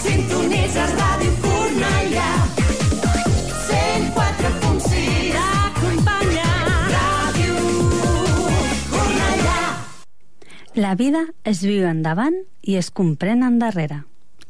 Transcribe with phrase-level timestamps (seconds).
[0.00, 2.28] Sintonitzes Ràdio Cornellà
[3.66, 6.46] 104.6 T'acompanya
[6.92, 7.56] Ràdio
[8.92, 9.58] Cornellà
[10.78, 14.04] La vida es viu endavant i es comprèn endarrere.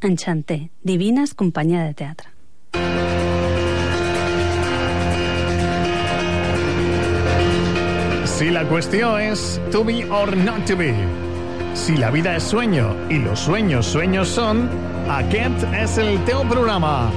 [0.05, 3.10] Enchanté, Divines Companyia de Teatre.
[8.41, 10.95] Si la cuestión es to be or not to be.
[11.75, 14.67] Si la vida es sueño y los sueños sueños son,
[15.07, 17.11] aquest és el teu programa.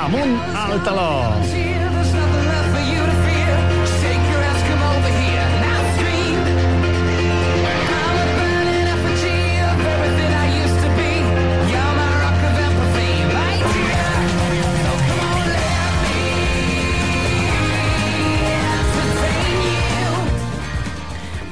[0.00, 1.85] Amunt al taló.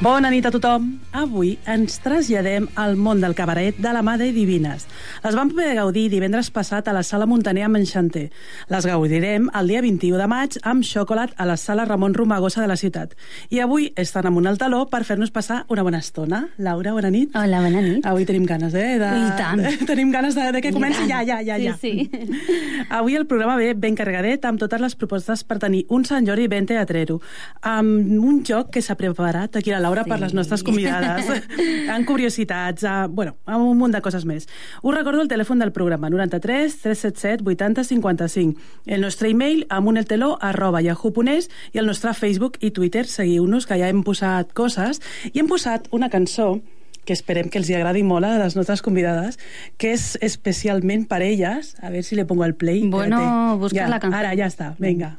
[0.05, 1.04] Bona nit a tothom.
[1.15, 4.89] Avui ens traslladem al món del cabaret de la mà de Divines.
[5.23, 8.25] Les vam poder gaudir divendres passat a la Sala Montaner amb Enchanté.
[8.67, 12.67] Les gaudirem el dia 21 de maig amb xocolat a la Sala Ramon Romagosa de
[12.67, 13.15] la ciutat.
[13.55, 16.49] I avui estan amunt al taló per fer-nos passar una bona estona.
[16.59, 17.31] Laura, bona nit.
[17.39, 18.03] Hola, bona nit.
[18.11, 18.99] Avui tenim ganes, eh?
[18.99, 19.13] De...
[19.15, 19.63] I tant.
[19.95, 21.77] Tenim ganes de, de que comenci ja, ja, ja, ja.
[21.79, 22.43] Sí, sí.
[22.99, 26.51] Avui el programa ve ben carregadet amb totes les propostes per tenir un Sant Jordi
[26.51, 27.21] ben teatrero,
[27.63, 30.11] amb un joc que s'ha preparat aquí la Laura sí.
[30.11, 31.04] per les nostres convidades,
[31.95, 34.49] amb curiositats, a, bueno, amb un munt de coses més.
[34.83, 40.83] Us recordo el telèfon del programa, 93 377 80 55, el nostre e-mail amunelteló arroba
[40.83, 45.03] yahoo.es i el nostre Facebook i Twitter, seguiu-nos, que ja hem posat coses,
[45.33, 46.59] i hem posat una cançó
[47.05, 49.39] que esperem que els hi agradi molt a les nostres convidades,
[49.77, 51.75] que és especialment per elles.
[51.85, 52.89] A veure si le pongo el play.
[52.89, 54.21] Bueno, busca ja, la canción.
[54.25, 55.19] Ara, ja està, vinga.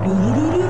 [0.00, 0.69] Sing,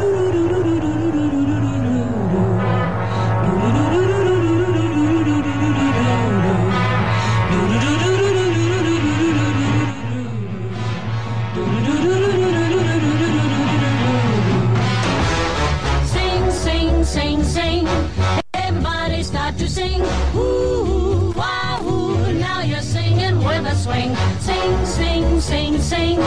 [23.90, 24.14] swing.
[24.40, 26.18] Sing, sing, sing, sing.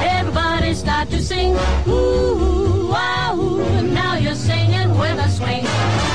[0.00, 1.56] Everybody start to sing.
[1.86, 3.82] Ooh, wow, ooh.
[3.82, 5.64] Now you're singing with a swing.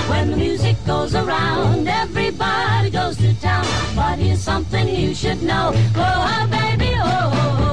[0.10, 3.66] When the music goes around, everybody goes to town.
[3.96, 5.72] But here's something you should know.
[5.96, 7.67] Oh baby, oh,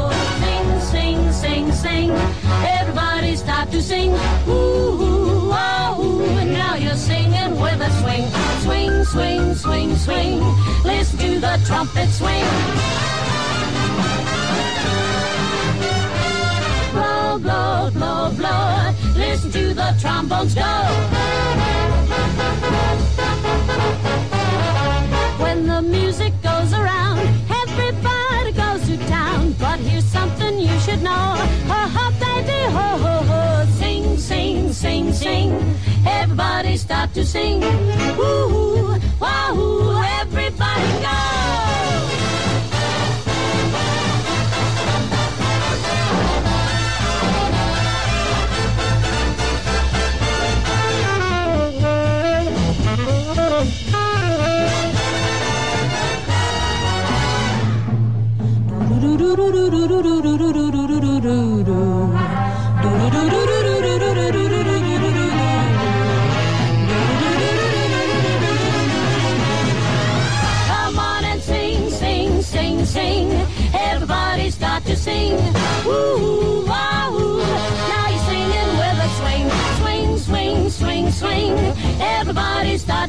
[3.45, 4.13] Start to sing.
[4.49, 6.39] Ooh, oh, ooh.
[6.39, 8.25] And now you're singing with a swing.
[8.65, 10.41] Swing, swing, swing, swing.
[10.83, 12.49] Listen to the trumpet swing.
[16.95, 18.95] Blow, blow, blow, blow.
[19.15, 20.73] Listen to the trombones go.
[25.45, 27.21] When the music goes around,
[27.63, 29.55] everybody goes to town.
[29.59, 31.35] But here's something you should know.
[31.69, 32.11] Oh, ho,
[34.75, 35.53] sing, sing.
[36.05, 37.63] Everybody start to sing.
[37.63, 41.64] Ooh, wahoo, everybody go.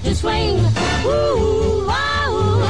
[0.06, 0.58] To swing.
[1.06, 2.62] Ooh, wow, ooh.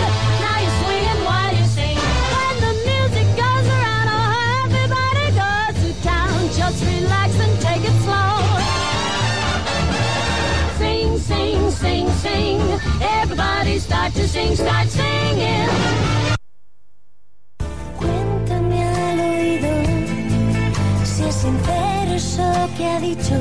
[0.44, 1.98] Now you're swinging while you sing.
[2.36, 6.38] When the music goes around, oh, everybody goes to town.
[6.60, 8.36] Just relax and take it slow.
[10.80, 12.60] Sing, sing, sing, sing.
[13.20, 15.70] Everybody start to sing, start singing.
[18.00, 19.74] Cuéntame al oído
[21.04, 23.36] si es sincero eso que ha dicho.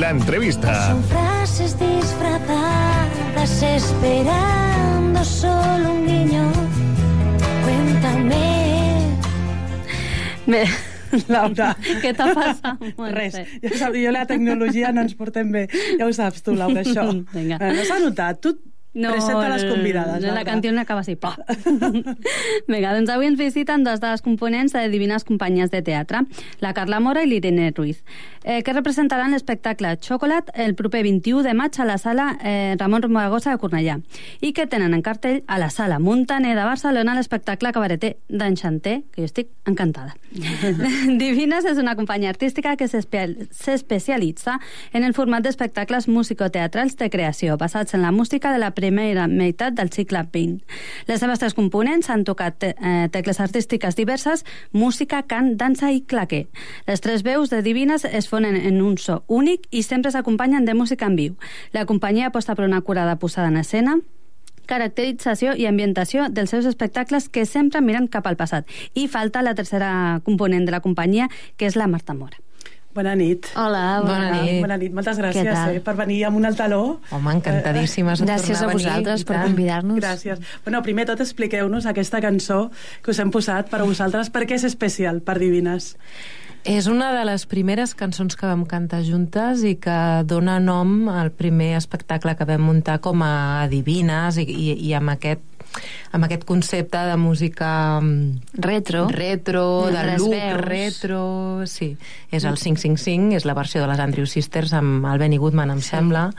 [0.00, 0.88] La entrevista.
[0.88, 3.01] Son frases disfrazadas
[3.40, 6.52] estás esperando solo un guiño.
[7.64, 9.16] Cuéntame.
[10.46, 10.64] Bé,
[11.28, 11.72] Laura.
[12.02, 12.82] què t'ha passat?
[12.98, 13.14] Montse?
[13.16, 15.66] Res, ja saps, jo la tecnologia no ens portem bé.
[15.98, 17.08] Ja ho saps tu, Laura, això.
[17.32, 17.58] Vinga.
[17.60, 18.42] Eh, No s'ha notat.
[18.44, 18.54] Tu
[18.92, 20.22] presenta les convidades.
[20.22, 21.16] No, la canció no acaba així.
[21.16, 21.34] Pa.
[22.68, 26.22] Vinga, doncs avui ens visiten dos de les components de Divines Companyies de Teatre,
[26.60, 28.02] la Carla Mora i l'Irene Ruiz,
[28.44, 33.02] eh, que representaran l'espectacle Xocolat el proper 21 de maig a la sala eh, Ramon
[33.02, 33.98] Romagosa de Cornellà
[34.40, 39.22] i que tenen en cartell a la sala Montaner de Barcelona l'espectacle cabareter d'Enxanter, que
[39.22, 40.16] jo estic encantada.
[41.22, 44.58] Divines és una companyia artística que s'espe- s'especialitza
[44.92, 49.76] en el format d'espectacles musicoteatrals de creació, basats en la música de la primera meitat
[49.78, 50.58] del segle XX.
[51.06, 56.02] Les seves tres components han tocat te eh, tecles artístiques diverses, música, cant, dansa i
[56.02, 56.46] claqué.
[56.88, 60.74] Les tres veus de Divines es fonen en un so únic i sempre s'acompanyen de
[60.74, 61.38] música en viu.
[61.72, 63.98] La companyia aposta per una curada posada en escena,
[64.66, 68.66] caracterització i ambientació dels seus espectacles que sempre miren cap al passat.
[68.94, 72.38] I falta la tercera component de la companyia, que és la Marta Mora.
[72.92, 73.46] Bona nit.
[73.56, 74.58] Hola, bona nit.
[74.60, 76.82] Bona nit, moltes gràcies eh, per venir amb un altaló.
[77.10, 78.82] Home, encantadíssimes de Gràcies a venir.
[78.84, 79.96] vosaltres per convidar-nos.
[79.96, 80.42] Gràcies.
[80.66, 82.66] Bueno, primer tot expliqueu-nos aquesta cançó
[83.02, 84.28] que us hem posat per a vosaltres.
[84.28, 85.94] Per què és especial per Divines?
[86.62, 91.32] És una de les primeres cançons que vam cantar juntes i que dona nom al
[91.34, 95.42] primer espectacle que vam muntar com a Divines i, i, i amb aquest
[96.12, 99.06] amb aquest concepte de música mm, Retro.
[99.08, 100.60] retro, De de look veus.
[100.60, 101.22] retro,
[101.66, 101.96] sí.
[102.30, 105.80] És el 555, és la versió de les Andrew Sisters amb el Benny Goodman, em
[105.80, 106.30] sembla.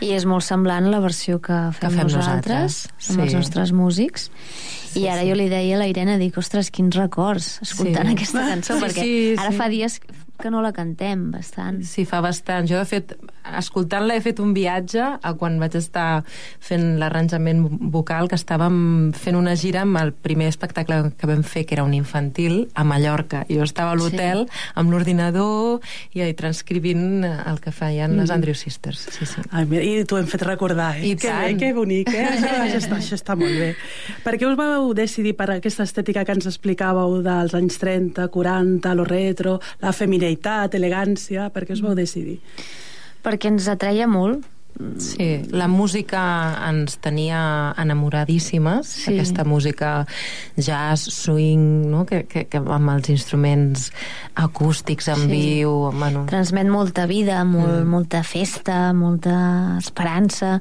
[0.00, 3.36] I és molt semblant la versió que fem, fem nosaltres, nosaltres, amb els sí.
[3.36, 4.30] nostres músics.
[4.98, 8.16] I ara jo li deia a la Irene, dic, ostres, quins records, escoltant Sí.
[8.16, 9.56] aquesta cançó, Sí, perquè sí, ara sí.
[9.60, 10.00] fa dies
[10.42, 11.82] que no la cantem bastant.
[11.86, 12.68] Sí, fa bastant.
[12.70, 13.14] Jo, de fet,
[13.60, 16.22] escoltant-la he fet un viatge a quan vaig estar
[16.62, 21.64] fent l'arranjament vocal, que estàvem fent una gira amb el primer espectacle que vam fer,
[21.66, 23.44] que era un infantil, a Mallorca.
[23.50, 25.80] Jo estava a l'hotel amb l'ordinador
[26.14, 29.06] i, i transcrivint el que feien les Andrew Sisters.
[29.14, 29.44] Sí, sí.
[29.50, 31.10] Ai, mira, I t'ho hem fet recordar, eh?
[31.10, 31.46] I que tant.
[31.46, 32.26] bé, que bonic, eh?
[32.34, 33.70] Això, això, està, això està molt bé.
[34.24, 38.94] Per què us vau decidir per aquesta estètica que ens explicàveu dels anys 30, 40,
[38.96, 39.92] lo retro, la
[40.30, 41.50] femineïtat, elegància?
[41.50, 42.40] Per què us vau decidir?
[43.22, 44.44] Perquè ens atreia molt.
[44.96, 46.20] Sí, la música
[46.70, 49.12] ens tenia enamoradíssimes, sí.
[49.12, 50.06] aquesta música
[50.56, 52.06] jazz, swing, no?
[52.06, 53.90] que, que, que amb els instruments
[54.36, 55.28] acústics en Sí.
[55.28, 57.90] viu, bueno, Transmet molta vida, molt, mm.
[57.90, 60.60] molta festa, molta esperança.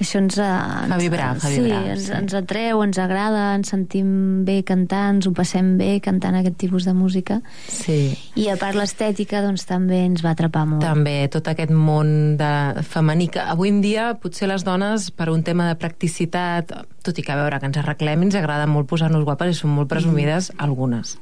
[0.00, 0.36] Això ens...
[0.36, 2.14] Fa vibrar, fa sí, vibrar, ens, sí.
[2.16, 4.08] ens atreu, ens agrada, ens sentim
[4.46, 7.40] bé cantant, ens ho passem bé cantant aquest tipus de música.
[7.68, 8.16] sí.
[8.36, 10.84] I a part l'estètica, doncs, també ens va atrapar molt.
[10.84, 15.42] També tot aquest món de femení que avui en dia potser les dones per un
[15.46, 16.74] tema de practicitat
[17.06, 19.74] tot i que a veure que ens arreglem ens agrada molt posar-nos guapes i són
[19.76, 21.16] molt presumides algunes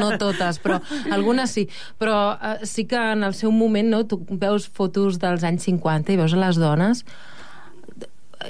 [0.00, 0.80] no totes però
[1.14, 1.68] algunes sí
[2.00, 6.14] però eh, sí que en el seu moment no, tu veus fotos dels anys 50
[6.14, 7.04] i veus a les dones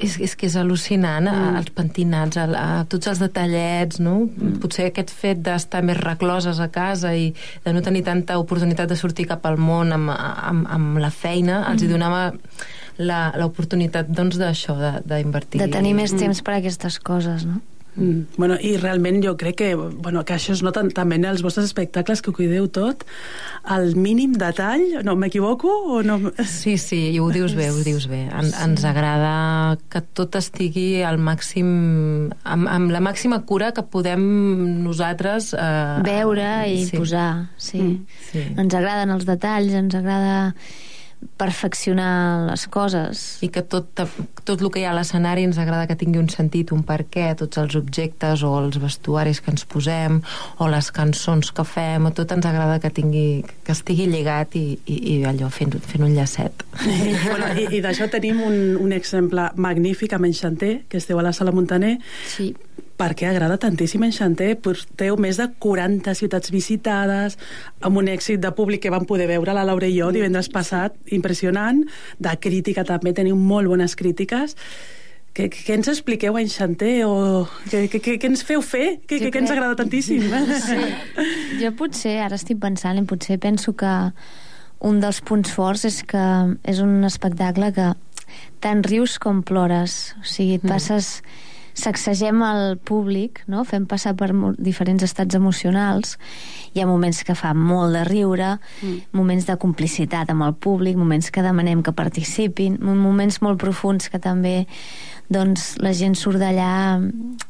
[0.02, 1.56] és, és que és al·lucinant, mm.
[1.60, 4.16] els pentinats, a, a, tots els detallets, no?
[4.26, 4.58] Mm.
[4.62, 7.30] Potser aquest fet d'estar més recloses a casa i
[7.64, 11.60] de no tenir tanta oportunitat de sortir cap al món amb, amb, amb la feina,
[11.60, 11.72] mm.
[11.74, 12.24] els hi donava
[12.98, 15.60] la- l'oportunitat doncs d'això, de- d'invertir.
[15.62, 17.60] De tenir més temps per a aquestes coses, no?
[17.96, 18.26] Mm.
[18.36, 21.68] Bueno, I realment jo crec que, bueno, que això es nota també en els vostres
[21.70, 23.04] espectacles, que ho cuideu tot,
[23.62, 26.18] al mínim detall, no m'equivoco o no?
[26.44, 28.24] Sí, sí, i ho dius bé, ho dius bé.
[28.28, 31.68] En, Ens agrada que tot estigui al màxim...
[32.42, 34.24] amb, amb la màxima cura que podem
[34.84, 35.52] nosaltres...
[35.54, 36.98] Eh, Veure i sí.
[36.98, 37.82] posar, sí.
[37.82, 38.44] Mm, sí.
[38.58, 40.54] Ens agraden els detalls, ens agrada
[41.36, 43.22] perfeccionar les coses.
[43.42, 43.88] i que tot,
[44.44, 47.04] tot el que hi ha a l'escenari ens agrada que tingui un sentit, un per
[47.10, 50.20] què, tots els objectes o els vestuaris que ens posem
[50.58, 54.78] o les cançons que fem, o tot ens agrada que tingui que estigui lligat i,
[54.86, 56.64] i, i allò fent, fent un llacet.
[57.30, 61.32] bueno, I i d'això tenim un, un exemple magnífic amb Enxanter, que esteu a la
[61.32, 61.98] Sala Montaner,
[62.28, 62.54] Sí.
[63.04, 64.54] Perquè agrada tantíssim Enxanter.
[64.64, 67.36] Porteu més de 40 ciutats visitades,
[67.84, 70.96] amb un èxit de públic que vam poder veure la Laura i jo divendres passat,
[71.12, 71.82] impressionant.
[72.18, 74.56] De crítica també teniu molt bones crítiques.
[75.34, 76.94] Què, què ens expliqueu a Enxanter?
[77.10, 79.00] O què, què, què, què ens feu fer?
[79.02, 80.24] Què, què, què ens agrada tantíssim?
[80.64, 80.78] Sí.
[81.58, 83.90] Jo potser, ara estic pensant, i potser penso que
[84.84, 86.22] un dels punts forts és que
[86.62, 87.88] és un espectacle que
[88.62, 90.14] tant rius com plores.
[90.22, 91.18] O sigui, et passes
[91.74, 93.64] sacsegem el públic, no?
[93.68, 96.16] fem passar per diferents estats emocionals.
[96.74, 99.10] Hi ha moments que fa molt de riure, mm.
[99.12, 104.08] moments de complicitat amb el públic, moments que demanem que participin, mo- moments molt profuns
[104.08, 104.66] que també
[105.28, 107.00] doncs, la gent surt d'allà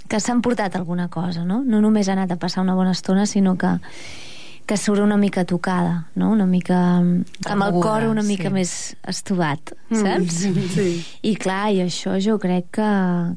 [0.09, 1.63] que s'han portat alguna cosa, no?
[1.67, 3.79] No només ha anat a passar una bona estona, sinó que
[4.67, 6.31] que surt una mica tocada, no?
[6.33, 6.79] Una mica...
[6.99, 8.55] amb el cor una mica sí.
[8.55, 8.73] més
[9.07, 10.47] estovat, saps?
[10.49, 10.89] Mm, Sí.
[11.23, 12.91] I clar, i això jo crec que,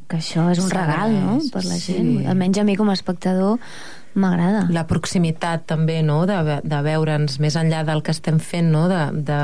[0.08, 1.98] que això és un regal, no?, per la sí.
[1.98, 2.12] gent.
[2.32, 3.60] Almenys a mi com a espectador
[4.18, 4.64] m'agrada.
[4.74, 9.04] la proximitat també, no?, de, de veure'ns més enllà del que estem fent, no?, de,
[9.28, 9.40] de,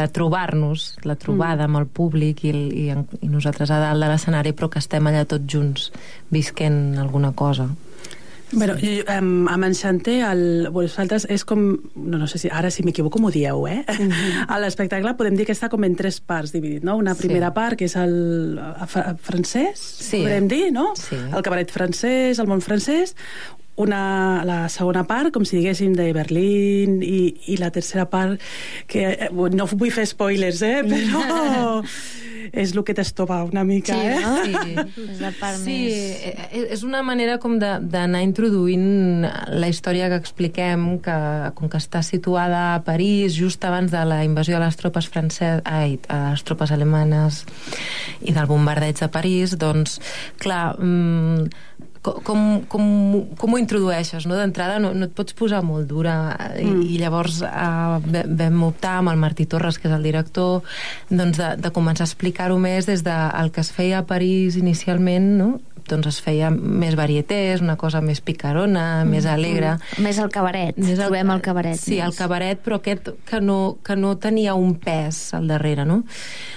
[0.00, 4.56] de trobar-nos, la trobada amb el públic i, i, i nosaltres a dalt de l'escenari,
[4.56, 5.90] però que estem allà tots junts
[6.32, 7.68] visquent alguna cosa.
[8.52, 11.64] Bueno, jo, um, amb Enchanté, el, vosaltres és com...
[11.96, 13.80] No, no sé si ara si m'equivoco m'ho dieu, eh?
[14.52, 16.94] A l'espectacle podem dir que està com en tres parts dividit, no?
[16.96, 17.20] Una Mhm.
[17.20, 17.26] Sí.
[17.26, 20.22] primera part, que és el fra- francès, Sí.
[20.22, 20.92] podem dir, no?
[20.94, 21.16] Sí.
[21.16, 23.16] El cabaret francès, el món francès,
[23.76, 28.40] una, la segona part, com si diguéssim, de Berlín, i, i la tercera part,
[28.86, 30.80] que eh, no vull fer spoilers, eh?
[30.88, 31.82] Però
[32.52, 34.20] és el que t'estopa una mica, Sí, eh?
[34.22, 34.34] no?
[34.44, 35.02] Sí.
[35.12, 36.22] És la part Sí, més...
[36.52, 41.16] eh, és una manera com de- d'anar introduint la història que expliquem, que
[41.54, 45.62] com que està situada a París just abans de la invasió de les tropes franceses,
[45.64, 47.44] ai, a les tropes alemanes
[48.22, 49.98] i del bombardeig de París, doncs,
[50.38, 51.85] clar, mm, co-
[52.26, 52.86] com, com,
[53.38, 54.38] com ho introdueixes, no?
[54.38, 56.16] D'entrada no, no et pots posar molt dura
[56.58, 56.82] i, mm.
[56.86, 60.66] i llavors uh, vam optar amb el Martí Torres, que és el director,
[61.10, 64.06] doncs de, de començar a explicar-ho més des del de, el que es feia a
[64.08, 65.56] París inicialment, no?
[65.88, 69.12] doncs es feia més varietés, una cosa més picarona, mm.
[69.12, 69.76] més alegre.
[70.02, 71.78] Més el cabaret, Més trobem el cabaret.
[71.80, 72.04] Sí, més.
[72.08, 76.02] el cabaret, però aquest que no, que no tenia un pes al darrere, no?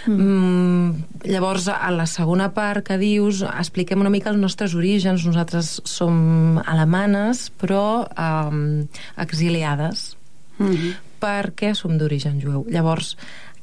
[0.07, 0.17] Mm.
[0.19, 5.25] Mm, llavors, a la segona part que dius, expliquem una mica els nostres orígens.
[5.25, 5.38] Nosaltres
[5.83, 10.15] som alemanes, però um, exiliades,
[10.59, 10.93] Mm -hmm.
[11.21, 12.65] perquè som d'origen jueu.
[12.69, 13.15] Llavors,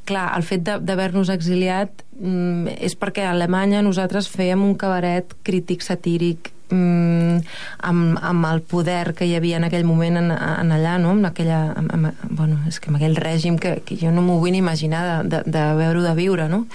[0.05, 1.91] clar, el fet de- d'haver-nos exiliat
[2.21, 7.41] mm, és perquè a Alemanya nosaltres fèiem un cabaret crític satíric mm,
[7.79, 11.11] amb, amb el poder que hi havia en aquell moment en, en allà, no?
[11.11, 14.39] amb aquella, amb, amb, bueno, és que amb aquell règim que, que jo no m'ho
[14.39, 16.67] vull ni imaginar de, de, de veure-ho de viure, no?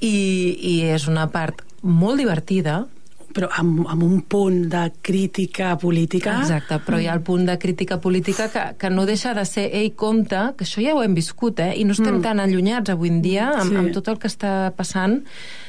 [0.00, 2.86] I, I és una part molt divertida,
[3.34, 6.38] però amb, amb un punt de crítica política.
[6.44, 9.66] Exacte, però hi ha el punt de crítica política que, que no deixa de ser,
[9.74, 11.72] ei, compte, que això ja ho hem viscut, eh?
[11.80, 12.24] I no estem mm.
[12.24, 13.78] tan allunyats avui en dia amb, Sí.
[13.80, 15.20] amb tot el que està passant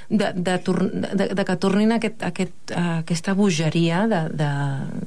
[0.09, 4.51] de, de, de, de que tornin aquest, aquest, uh, aquesta bogeria de, de,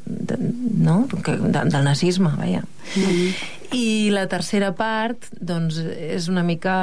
[0.04, 0.38] de,
[0.82, 1.04] no?
[1.22, 2.64] que, de, del nazisme, vaja.
[2.96, 3.30] Mm.
[3.78, 6.74] I la tercera part, doncs, és una mica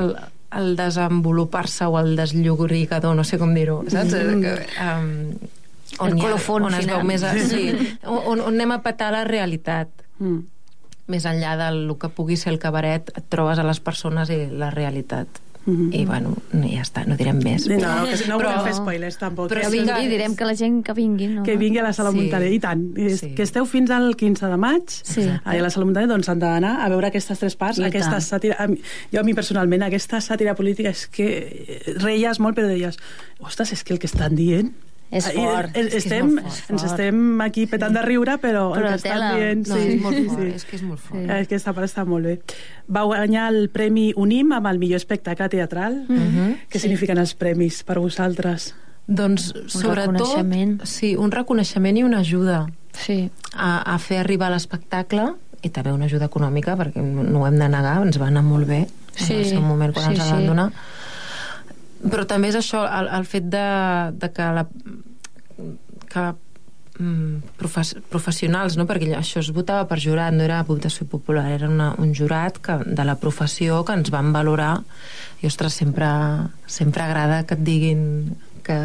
[0.00, 0.14] el,
[0.56, 4.14] el desenvolupar-se o el desllorigador, no sé com dir-ho, saps?
[4.14, 4.40] Mm.
[4.42, 5.12] Que, um,
[6.08, 6.96] El hi ha- colofon on es final.
[6.98, 7.22] veu més...
[7.22, 7.68] A, sí,
[8.06, 9.88] on, on anem a petar la realitat.
[10.18, 10.40] Mm.
[11.12, 14.70] Més enllà del que pugui ser el cabaret, et trobes a les persones i la
[14.72, 15.28] realitat.
[15.66, 15.92] Mhm.
[15.94, 17.66] I, bueno, no, ja està, no direm més.
[17.68, 19.48] No, no, que si no Però- volem fer spoilers, tampoc.
[19.48, 19.70] però eh?
[19.70, 21.42] sí vingui, que- direm que la gent que vingui, no?
[21.42, 22.16] que vingui a la Sala Sí.
[22.18, 22.98] Muntaner, i tant.
[22.98, 23.34] I Sí.
[23.34, 25.22] Que esteu fins al 15 de maig Sí.
[25.42, 28.22] a la Sala Muntaner, doncs han d'anar a veure aquestes tres parts, I aquesta tant.
[28.22, 28.56] sàtira...
[28.58, 28.80] a mi-
[29.12, 32.98] Jo a mi personalment, aquesta sàtira política és que reies molt, però deies,
[33.40, 34.72] ostres, és que el que estan dient...
[35.10, 36.90] És I, fort, eh, és que és estem, molt fort, ens fort.
[36.92, 39.34] estem aquí petant de riure, però, Però el que tela.
[39.36, 39.66] dient...
[39.68, 40.46] No, sí, és molt sí, fort, sí.
[40.54, 41.20] és que és molt fort.
[41.20, 41.28] Sí.
[41.30, 42.40] Eh, Aquesta part està molt bé.
[42.88, 46.00] Vau guanyar el Premi Unim amb el millor espectacle teatral.
[46.08, 46.56] Mhm.
[46.70, 48.72] Què signifiquen els premis per vosaltres?
[49.06, 50.16] Doncs, sobretot...
[50.18, 50.78] reconeixement.
[50.88, 53.30] Sí, un reconeixement i una ajuda Sí.
[53.54, 57.68] a, a fer arribar l'espectacle i també una ajuda econòmica, perquè no ho hem de
[57.68, 60.32] negar, ens va anar molt bé Sí, en el seu moment quan sí, ens sí.
[60.32, 60.72] van donar.
[62.04, 63.66] Però també és això, el, el fet de,
[64.20, 64.66] de que la
[66.14, 66.24] que
[66.98, 68.86] mm, profes, professionals, no?
[68.86, 72.78] perquè això es votava per jurat, no era votació popular, era una, un jurat que,
[72.86, 74.76] de la professió que ens van valorar
[75.40, 76.08] i, ostres, sempre,
[76.66, 78.04] sempre agrada que et diguin
[78.64, 78.76] que,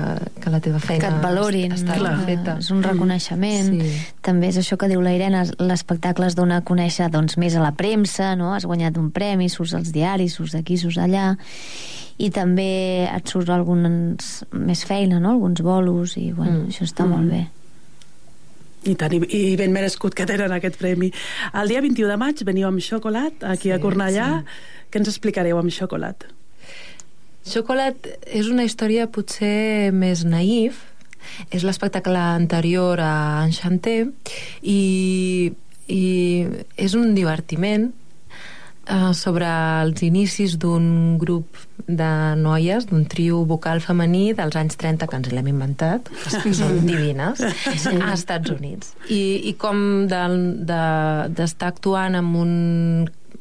[0.43, 2.57] que la teva feina que et valorin, està Que feta.
[2.59, 3.69] és un reconeixement.
[3.79, 3.91] Sí.
[4.21, 7.61] També és això que diu la Irene, l'espectacle es dona a conèixer doncs, més a
[7.63, 8.53] la premsa, no?
[8.53, 11.31] has guanyat un premi, surts als diaris, surts d'aquí, surts allà,
[12.19, 15.31] i també et surt alguns, més feina, no?
[15.37, 16.67] alguns bolos, i bueno, Mm.
[16.73, 17.47] això està molt bé.
[18.87, 21.09] I tant, i, i ben merescut que tenen aquest premi.
[21.53, 24.27] El dia 21 de maig veniu amb xocolat aquí Sí, a Cornellà.
[24.89, 26.23] Què ens explicareu amb xocolat?
[27.47, 30.83] Xocolat és una història potser més naïf,
[31.53, 34.01] és l'espectacle anterior a Enchanté
[34.61, 35.51] i,
[35.87, 36.03] i
[36.77, 37.89] és un divertiment
[38.89, 39.49] uh, sobre
[39.83, 45.31] els inicis d'un grup de noies, d'un trio vocal femení dels anys 30, que ens
[45.33, 46.09] l'hem inventat,
[46.43, 48.93] que són divines, a Estats Units.
[49.09, 50.83] I, i com d'estar de,
[51.39, 52.53] d'estar actuant en un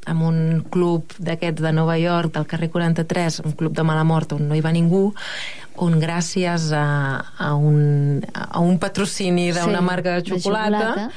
[0.06, 4.32] en un club d'aquests de Nova York, del carrer 43, un club de mala mort
[4.32, 5.14] on no hi va ningú,
[5.76, 11.10] on gràcies a, a, un, a un patrocini d'una Sí, marca de de xocolata, xocolata.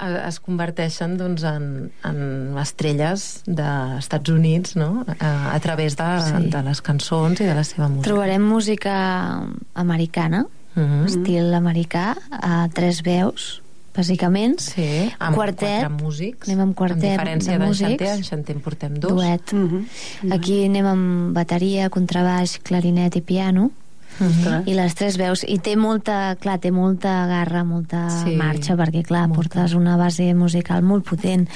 [0.00, 5.04] eh, es converteixen doncs, en, en estrelles dels Units no?
[5.18, 6.50] a, a través de, Sí.
[6.50, 8.10] de les cançons i de la seva música.
[8.10, 8.94] Trobarem música
[9.74, 11.06] americana, Mhm.
[11.06, 13.62] estil americà, a tres veus,
[13.96, 14.60] bàsicament.
[14.60, 16.48] Sí, amb quartet, quatre músics.
[16.48, 17.88] anem amb quartet En diferència de d'en músics.
[17.90, 19.10] Xanter, en Xanter en portem dos.
[19.12, 19.52] duet.
[19.52, 20.32] Mhm.
[20.32, 23.70] Aquí anem amb bateria, contrabaix, clarinet i piano.
[24.18, 24.62] Ostres.
[24.66, 25.42] I les tres veus.
[25.46, 29.42] I té molta, clar, té molta garra, molta Sí, marxa, perquè, clar, molta.
[29.42, 31.46] portes una base musical molt potent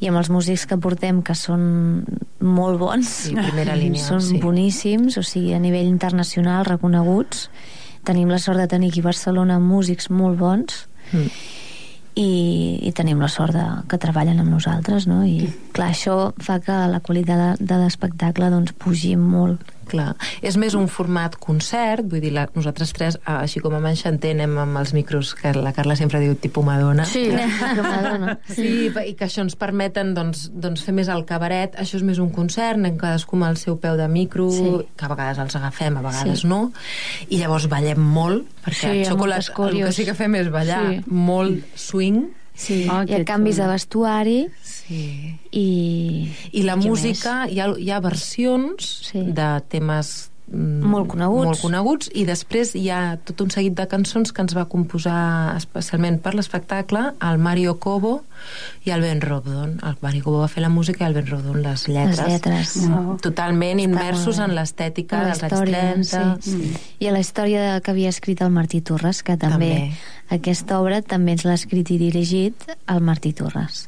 [0.00, 2.04] i amb els músics que portem, que són
[2.40, 4.36] molt bons, Sí, primera línia, són sí.
[4.36, 7.48] boníssims, o sigui, a nivell internacional reconeguts.
[8.04, 11.26] Tenim la sort de tenir aquí a Barcelona músics molt bons Mm.
[12.18, 15.22] I, i tenim la sort de, que treballen amb nosaltres, no?
[15.26, 19.62] I, clar, això fa que la qualitat de, de l'espectacle doncs, pugi molt.
[19.90, 20.14] Clar.
[20.46, 23.96] És més un format concert, vull dir, la, nosaltres tres, ah, així com amb en
[23.98, 27.04] Xanter, anem amb els micros que la Carla sempre diu tipus Madonna.
[27.10, 28.36] Sí, que Madonna.
[28.46, 31.74] Sí, i que això ens permeten doncs, doncs fer més el cabaret.
[31.80, 34.70] Això és més un concert, anem cadascú amb el seu peu de micro, Sí.
[34.96, 36.46] que a vegades els agafem, a vegades Sí.
[36.46, 36.72] no,
[37.28, 40.82] i llavors ballem molt, perquè Sí, el xocolat el que sí que fem és ballar
[40.90, 41.00] Sí.
[41.06, 43.66] molt swing, Sí, Ah, hi ha canvis xulo.
[43.66, 45.38] de vestuari sí.
[45.52, 46.28] i...
[46.52, 49.22] i la què música, hi ha, hi ha versions Sí.
[49.22, 51.44] de temes Molt coneguts.
[51.46, 55.54] molt coneguts i després hi ha tot un seguit de cançons que ens va composar
[55.54, 58.24] especialment per l'espectacle el Mario Cobo
[58.84, 61.62] i el Ben Robdon el Mario Cobo va fer la música i el Ben Robdon
[61.62, 62.74] les lletres, Les lletres.
[62.88, 63.18] Wow.
[63.22, 66.72] totalment Està immersos en l'estètica dels anys història, 30 sí.
[66.98, 70.36] I a la història que havia escrit el Martí Torres, que també, També.
[70.40, 73.86] aquesta obra també ens l'ha escrit i dirigit el Martí Torres.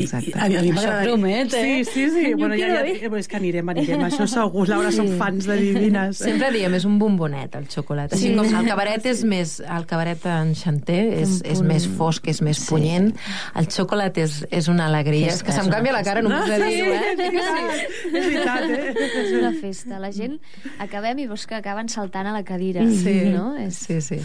[0.00, 0.30] Exacte.
[0.30, 1.84] I, a, mi- a mi Això promet, eh?
[1.84, 2.24] Sí, sí, sí.
[2.32, 4.00] Jo bueno, ja, ja, eh, és que anirem, anirem.
[4.08, 4.68] Això segur.
[4.68, 6.16] Laura, som fans de Divines.
[6.18, 8.12] Sempre diem, és un bombonet, el xocolat.
[8.12, 8.34] Així Sí.
[8.36, 9.58] com el cabaret és més...
[9.60, 12.68] El cabaret en Xanter és, és més fosc, és més Sí.
[12.70, 13.12] punyent.
[13.58, 15.26] El xocolat és, és una alegria.
[15.32, 17.14] Festa, és que se'm canvia la cara només de dir-ho, eh?
[17.18, 18.94] És veritat, eh?
[19.24, 19.98] És una festa.
[20.02, 20.38] La gent
[20.78, 22.84] acabem i veus que acaben saltant a la cadira.
[22.86, 23.18] Sí.
[23.32, 23.56] No?
[23.58, 23.74] És...
[23.86, 24.20] Sí, sí.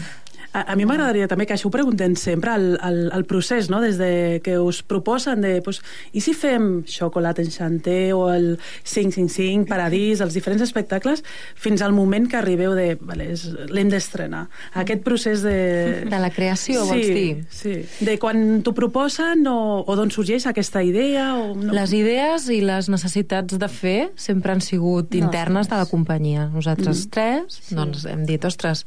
[0.52, 3.80] A, a mi m'agradaria també que això ho preguntem sempre, el, el, el procés, no?
[3.84, 5.82] des de que us proposen de, pues,
[6.16, 11.22] i si fem Xocolat en Xanter o el 555, Paradís, els diferents espectacles,
[11.54, 13.28] fins al moment que arribeu de, vale,
[13.68, 14.46] l'hem d'estrenar.
[14.80, 16.04] Aquest procés de...
[16.08, 17.44] De la creació, sí, vols dir?
[17.52, 17.74] Sí,
[18.06, 21.74] de quan t'ho proposen o, o d'on sorgeix aquesta idea o no?
[21.76, 26.48] Les idees i les necessitats de fer sempre han sigut internes de la companyia.
[26.54, 27.10] Nosaltres Mm.
[27.12, 28.84] tres doncs, hem dit, ostres,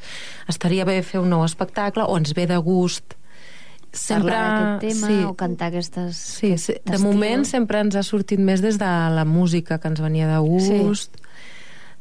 [0.50, 3.18] estaria bé fer un nou espectacle o ens ve de gust
[3.92, 4.32] sempre...
[4.80, 6.16] Tema sí, o cantar aquestes...
[6.16, 6.78] Sí, sí.
[6.88, 10.40] de moment sempre ens ha sortit més des de la música que ens venia de
[10.40, 11.18] gust.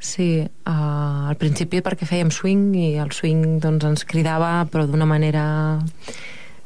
[0.00, 0.28] Sí,
[0.64, 5.42] uh, al principi perquè fèiem swing i el swing doncs, ens cridava però d'una manera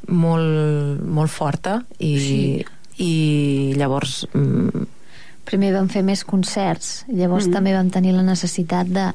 [0.07, 2.65] molt, molt forta i, Sí.
[3.03, 4.85] i llavors mm,
[5.45, 7.53] Primer vam fer més concerts, llavors Mhm.
[7.53, 9.11] també vam tenir la necessitat de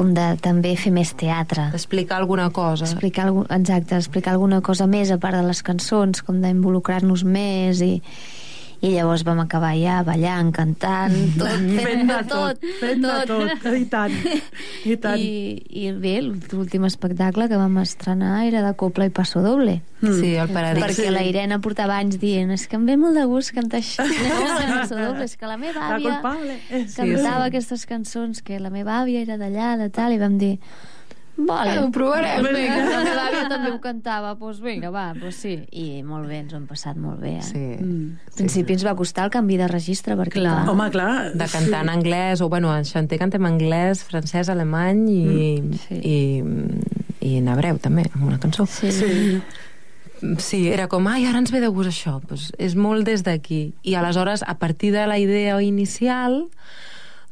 [0.00, 1.68] com de també fer més teatre.
[1.76, 2.86] explicar alguna cosa.
[2.88, 7.98] Explicar, exacte, explicar alguna cosa més a part de les cançons, com d'involucrar-nos més i,
[8.80, 13.84] i llavors vam acabar ja ballant, cantant, tot, Fent de tot, fent de tot, i
[13.92, 14.14] tant,
[14.88, 15.20] i tant.
[15.26, 19.82] I, I bé, l'últim espectacle que vam estrenar era de Copla i Passo Doble.
[20.00, 20.80] Sí, el paradís.
[20.80, 24.06] Perquè la Irene portava anys dient és que em ve molt de gust cantar això.
[24.72, 26.56] Passo Doble, és que la meva La àvia culpable.
[26.70, 27.50] Eh, sí, cantava sí.
[27.50, 30.54] aquestes cançons que la meva àvia era d'allà, de tal, i vam dir
[31.36, 32.40] vale, ho provarem.
[32.40, 35.54] Pues vinga, la meva àvia també ho cantava, doncs pues vinga, va, pues sí.
[35.72, 37.36] I molt bé, ens ho hem passat molt bé.
[37.38, 37.46] Eh?
[37.46, 37.62] Sí.
[37.78, 38.18] Mm.
[38.32, 41.14] Al principi ens va costar el canvi de registre, perquè clar, Home, clar.
[41.34, 45.50] de cantar en anglès, o bueno, en Xanter cantem en anglès, francès, alemany i,
[45.86, 46.00] sí.
[46.00, 46.20] i,
[47.26, 48.68] i en hebreu també, amb una cançó.
[48.70, 48.92] Sí.
[48.92, 49.40] Sí.
[50.38, 52.18] Sí, era com, ai, ara ens ve de gust això.
[52.28, 53.72] Pues és molt des d'aquí.
[53.82, 56.42] I aleshores, a partir de la idea inicial,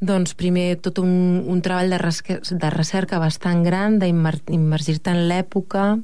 [0.00, 5.98] doncs primer tot un, un treball de, resque, de recerca bastant gran, d'immergir-te en l'època.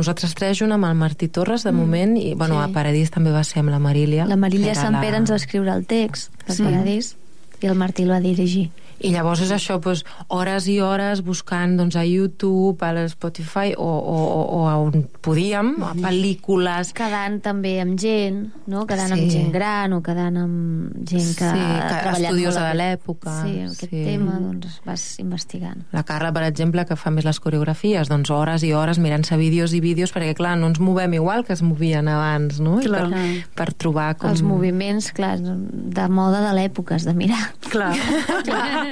[0.00, 2.70] Nosaltres tres, junt amb el Martí Torres, de moment, i bueno, sí.
[2.70, 4.24] a Paradís també va ser amb la Marília.
[4.26, 6.62] La Marília Sant la- Pere ens va escriure el text del Sí.
[6.64, 7.16] Paradís
[7.60, 8.70] i el Martí el va dirigir.
[9.00, 13.86] I llavors és això, doncs, hores i hores buscant doncs, a YouTube, a l'Spotify o,
[13.86, 16.90] o, o, a on podíem, a pel·lícules...
[16.96, 18.84] Quedant també amb gent, no?
[18.88, 19.16] Quedant Sí.
[19.16, 23.88] amb gent gran o quedant amb gent que Sí, que estudiosa de l'època, Sí, aquest
[23.88, 24.02] sí.
[24.04, 25.86] tema, doncs vas investigant.
[25.96, 29.72] La Carla, per exemple, que fa més les coreografies, doncs hores i hores mirant-se vídeos
[29.72, 32.76] i vídeos, perquè, clar, no ens movem igual que es movien abans, no?
[32.80, 33.08] I Clar.
[33.08, 33.24] Per,
[33.56, 34.30] per trobar com...
[34.30, 37.50] Els moviments, clar, de moda de l'època, has de mirar.
[37.70, 37.94] Clar.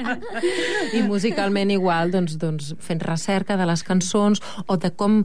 [0.93, 5.23] I musicalment igual, doncs, doncs fent recerca de les cançons o de com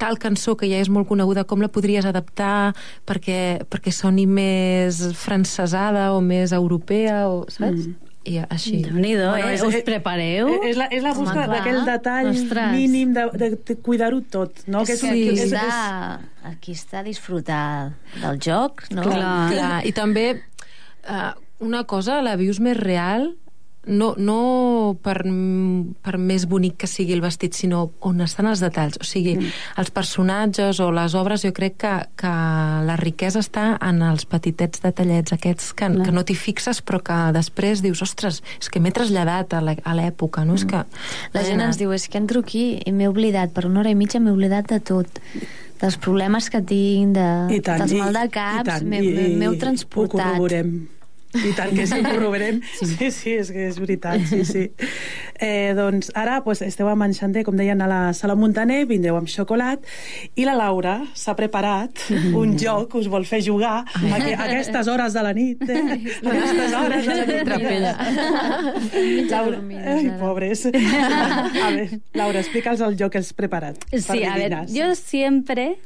[0.00, 2.74] tal cançó que ja és molt coneguda, com la podries adaptar
[3.06, 7.86] perquè, perquè soni més francesada o més europea, o, saps?
[7.86, 8.02] Mm.
[8.26, 8.80] I així.
[8.82, 9.54] Déu-n'hi-do, Bueno, eh?
[9.54, 10.48] és- Us és- prepareu?
[10.66, 11.46] És la, és la busca clar.
[11.52, 12.72] d'aquell detall Ostres.
[12.74, 14.80] mínim de, de, de cuidar-ho tot, no?
[14.82, 19.02] És que un- aquí, és- és- està, aquí està disfrutar del joc, no?
[19.06, 19.52] Clar.
[19.54, 20.42] Clar, i també
[21.08, 23.36] uh, una cosa, la vius més real
[23.86, 25.20] no, no per,
[26.02, 28.98] per més bonic que sigui el vestit, sinó on estan els detalls.
[29.00, 29.52] O sigui, mm.
[29.82, 32.32] els personatges o les obres, jo crec que, que
[32.88, 37.18] la riquesa està en els petitets detallets aquests que, que no t'hi fixes però que
[37.36, 40.58] després dius, ostres, és que m'he traslladat a l'è- a l'època, no?
[40.58, 40.82] És que...
[41.34, 43.98] La gent ens diu, és que entro aquí i m'he oblidat, per una hora i
[43.98, 45.22] mitja m'he oblidat de tot
[45.80, 50.36] dels problemes que tinc, de, I tant, dels mal de caps, m'heu Ho transportat.
[50.38, 50.95] corroborem.
[51.34, 52.60] I tant que sí, corroborem.
[52.80, 54.62] Sí, sí, és que és veritat, sí, sí.
[55.42, 59.18] Eh, doncs ara pues, esteu amb en Xander, com deien, a la sala Montaner, vindreu
[59.18, 59.84] amb xocolat,
[60.34, 61.98] i la Laura s'ha preparat
[62.32, 65.62] un joc que us vol fer jugar a, que- a aquestes hores de la nit.
[65.68, 65.82] Eh?
[66.24, 67.44] A aquestes hores de la nit.
[67.44, 67.92] Trapella.
[69.28, 69.60] Laura,
[69.96, 70.66] ai, pobres.
[70.66, 73.76] A ver, Laura, explica'ls el joc que has preparat.
[73.92, 74.72] Sí, a ver, divinas.
[74.72, 75.76] yo siempre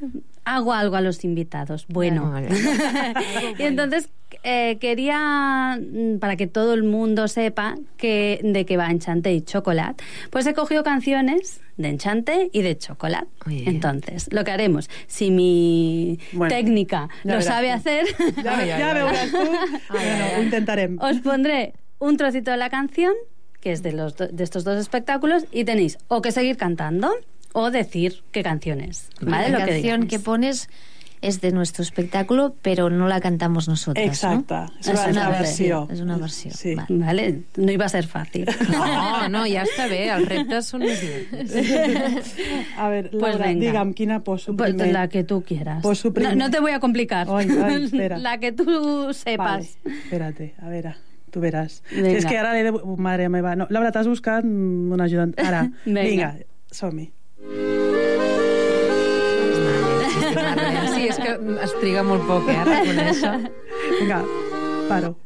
[0.45, 1.87] hago algo a los invitados.
[1.89, 2.33] Bueno.
[3.59, 4.09] Y entonces
[4.43, 9.43] eh, quería, mm, para que todo el mundo sepa que, de qué va Enchante y
[9.43, 13.29] Chocolate, pues he cogido canciones de Enchante y de Chocolate.
[13.47, 13.65] Oye.
[13.67, 17.75] Entonces, lo que haremos, si mi Bueno, técnica ya lo verás sabe tú.
[17.75, 18.07] hacer,
[18.43, 18.95] ja ai.
[18.95, 19.93] veuràs tu.
[19.93, 20.99] Bueno, ho intentarem.
[21.01, 23.13] os pondré un trocito de la canción,
[23.61, 27.11] que es de, los do- de estos dos espectáculos, y tenéis o que seguir cantando
[27.53, 29.11] o decir qué canción es.
[29.21, 29.51] ¿vale?
[29.51, 30.09] La Lo que canción digáis.
[30.11, 30.69] que pones
[31.23, 34.55] es de nuestro espectáculo, pero no la cantamos nosotros, Exacte.
[34.55, 34.67] ¿no?
[34.81, 35.89] És una, És una versió.
[35.93, 36.51] És una versió.
[36.55, 36.75] Sí.
[36.75, 36.87] Vale.
[37.05, 38.47] Vale, no iba a ser fácil.
[38.71, 42.33] No, no, ja està bé, els reptes són més divertits.
[42.79, 43.67] A ver, Pues Laura, venga.
[43.67, 44.93] digue'm, quina poso Pues primer?
[44.93, 45.83] la que tú quieras.
[45.83, 47.27] Pues su primer- no, no te voy a complicar.
[47.31, 48.19] Ay, ay, espera.
[48.19, 49.77] la que tú sepas.
[49.85, 50.95] Vale, espérate, a veure,
[51.31, 51.83] tu veràs.
[51.93, 52.17] Vinga.
[52.17, 52.73] És que ara l'he de...
[52.97, 53.67] Mare meva, no.
[53.71, 55.35] Laura, t'has buscat un ajudant.
[55.39, 56.03] Ara, Vinga.
[56.03, 56.35] vinga,
[56.73, 57.11] som-hi.
[61.39, 63.35] Que es triga molt poc, eh, a reconèixer.
[64.01, 64.23] Vinga,
[64.89, 65.17] paro.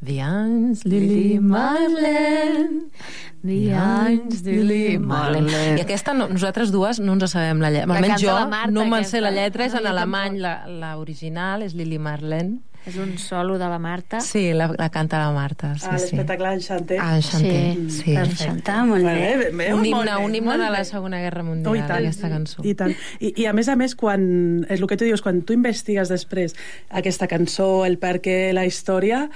[0.00, 2.86] The anys Lili Marlene
[3.44, 5.76] The anys Lili Marlene.
[5.76, 7.92] I aquesta no, nosaltres dues no ens sabem la lletra.
[7.92, 10.94] La Almenys jo la Marta, no me'n sé la lletra, és en alemany, la, la
[11.00, 12.60] original és Lili Marlene.
[12.88, 14.20] És un solo de la Marta.
[14.24, 16.04] Sí, la, la canta la Marta, sí, a sí.
[16.16, 16.96] l'espectacle d'Enchanté.
[16.98, 18.14] Ah, Enchanté, Sí, sí.
[18.14, 19.14] Perfecte, molt bé.
[19.36, 20.84] bé, bé, Un himne, bé, un himne de la.
[20.84, 22.64] Segona Guerra Oh, Mundial, i tant, aquesta cançó.
[22.64, 22.94] I tant.
[23.20, 26.08] I, I a més a més, quan, és el que tu dius, quan tu investigues
[26.08, 26.56] després
[26.88, 29.26] aquesta cançó, el per què, la història,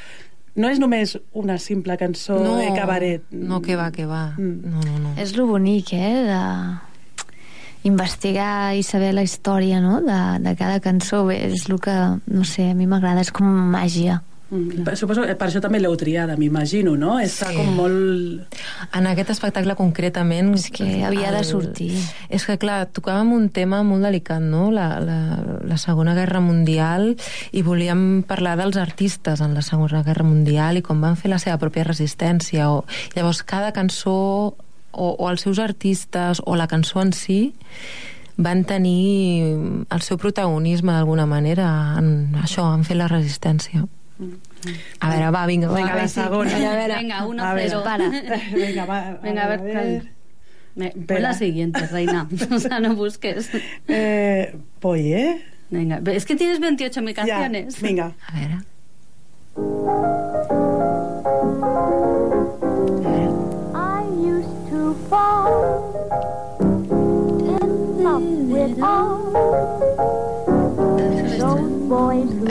[0.57, 3.22] no és només una simple cançó de cabaret.
[3.30, 4.33] No, que va, que va.
[4.38, 4.70] Mm.
[4.72, 5.14] No, no, no.
[5.20, 6.40] És lo bonic, eh, de
[7.85, 10.01] investigar i saber la història no?
[10.05, 11.25] de, de cada cançó.
[11.29, 11.94] Bé, és el que,
[12.27, 14.23] no sé, a mi m'agrada, és com màgia.
[14.51, 14.85] Mm.
[14.85, 17.14] Per- Suposo que per això també l'heu triada, m'imagino, no?
[17.18, 17.57] Està Sí.
[17.57, 18.59] com molt...
[18.94, 20.53] En aquest espectacle concretament...
[20.55, 21.92] És que havia de sortir.
[22.29, 25.18] És que, clar, tocàvem un tema molt delicat, no?, la, la,
[25.64, 27.14] la Segona Guerra Mundial,
[27.53, 31.40] i volíem parlar dels artistes en la Segona Guerra Mundial i com van fer la
[31.42, 32.68] seva pròpia resistència.
[32.70, 32.85] O,
[33.16, 34.55] llavors, cada cançó
[34.94, 37.54] o, o els seus artistes o la cançó en si
[38.37, 39.54] van tenir
[39.90, 41.68] el seu protagonisme d'alguna manera
[42.00, 43.85] en això, en fer la resistència.
[45.00, 45.76] A veure, va, vinga, va.
[45.76, 46.50] Vinga, la segona.
[46.54, 47.83] Venga, a ver, venga, uno, A ver, cero.
[47.85, 48.09] para.
[48.09, 50.11] Vinga, va, Venga, a ver,
[50.74, 51.20] Me- pon Espera.
[51.20, 52.26] la siguiente, reina.
[52.50, 53.50] O sea, no busques.
[53.87, 55.44] Eh, voy, ¿eh?
[55.70, 57.80] Venga, es que tienes 28.000 Ja, canciones.
[57.80, 58.12] vinga.
[58.26, 58.59] A veure...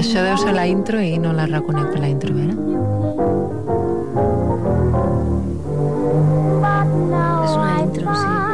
[0.04, 2.52] Això deu ser la intro i no la reconec per la intro, eh?
[7.44, 8.53] És una intro, Sí,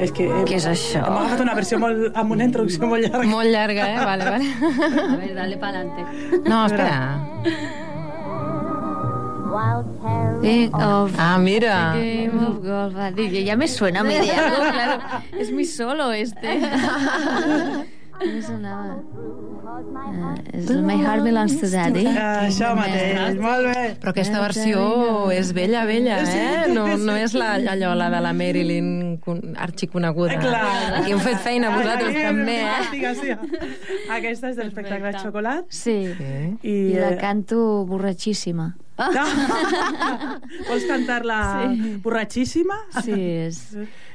[0.00, 0.26] És que...
[0.48, 1.02] Què és això?
[1.04, 3.28] Hem agafat una versió molt, amb una introducció molt llarga.
[3.28, 3.98] Molt llarga, eh?
[4.08, 4.50] Vale, vale.
[5.04, 6.06] A ver, dale pa'lante.
[6.48, 6.98] No, espera.
[10.40, 11.92] King of Ah, mira.
[11.96, 12.94] Game of Golf.
[12.96, 15.02] Ah, ya me suena a mí de algo, claro.
[15.38, 16.60] Es mi solo este.
[18.20, 18.96] No sonaba.
[19.70, 22.02] Uh, és My Heart Belongs to Daddy.
[22.10, 23.84] Ah, Això mateix, molt bé.
[24.02, 24.82] Però aquesta versió
[25.32, 26.66] és vella, vella, eh?
[26.74, 28.90] No, no és la, allò, la de la Marilyn
[29.24, 30.34] con- arxiconeguda.
[30.36, 30.98] Eh, clar.
[31.00, 33.38] Aquí heu fet feina vosaltres també, eh?
[34.18, 35.64] Aquesta és de l'espectacle Xocolat.
[35.72, 35.98] Sí.
[36.18, 36.34] Sí.
[36.62, 38.72] I, I la eh, canto borratxíssima.
[39.00, 39.24] No.
[40.68, 41.40] Vols cantar-la
[41.72, 41.94] Sí.
[42.04, 42.76] borratxíssima?
[43.00, 43.62] Sí, és...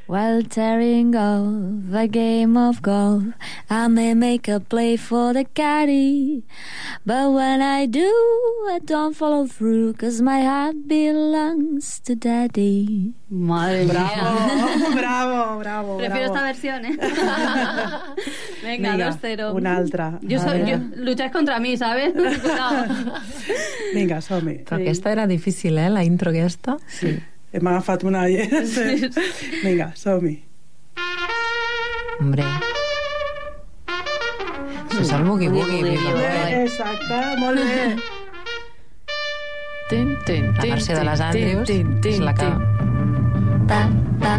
[0.07, 3.23] While tearing off a game of golf,
[3.71, 6.43] I may make a play for the caddy.
[7.03, 8.13] But when I do,
[8.69, 13.15] I don't follow through, cause my heart belongs to daddy.
[13.31, 14.95] Madre Bravo, mía.
[15.01, 15.97] bravo, bravo.
[15.97, 16.35] Prefiero bravo.
[16.35, 16.97] esta versión, ¿eh?
[18.63, 19.55] Venga, Vinga, 2-0.
[19.55, 20.19] una altra.
[20.21, 20.69] Yo veure.
[20.69, 22.13] yo, lucháis contra mí, ¿sabes?
[22.13, 22.85] Cuidado.
[23.95, 24.59] Vinga, som-hi.
[24.69, 25.89] Però aquesta era difícil, eh?
[25.89, 26.77] La intro aquesta.
[26.87, 27.17] Sí.
[27.55, 28.25] Hem agafat una...
[29.63, 30.33] Vinga, som-hi.
[32.19, 32.43] Hombre.
[34.89, 35.23] Això és el.
[35.53, 35.93] Boy.
[36.65, 37.95] Exacte, molt bé.
[39.87, 42.51] Tin, tin, La tin, versió de tin, les tin, Andrews tin, tin, és la que...
[42.51, 42.59] tin.
[43.71, 43.81] Ba,
[44.19, 44.35] ba,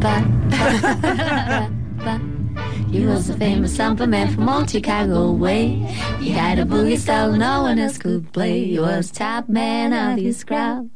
[0.00, 0.16] ba,
[0.48, 1.68] ba,
[2.04, 2.18] ba.
[2.88, 5.84] He was a famous sample man from old Chicago way.
[6.18, 8.64] He had a boogie style no one else could play.
[8.64, 10.88] He was top man of his crowd.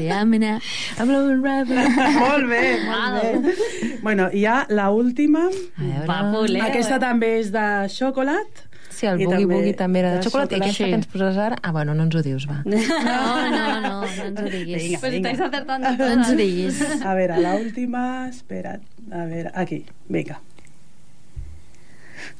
[0.00, 0.60] Yeah, I'm in a,
[0.98, 1.78] I'm blowing rabbit.
[2.18, 3.54] molt bé, molt bé.
[4.02, 5.46] Bueno, i ja la última.
[5.48, 6.04] A veure...
[6.10, 6.66] Papuleo.
[6.66, 8.68] Aquesta també és de xocolat.
[8.92, 10.52] Sí, el I boogie també boogie també era de de xocolata.
[10.54, 11.56] I aquesta que ens poses ara...
[11.64, 12.60] Ah, bueno, no ens ho dius, va.
[12.68, 14.82] No, no, no, no ens ho diguis.
[14.82, 15.00] Vinga.
[15.00, 16.82] Pues estáis acertando No ens ho diguis.
[17.00, 18.28] A veure, la última...
[18.28, 18.84] Espera't.
[19.10, 19.84] A veure, aquí.
[20.12, 20.40] Vinga.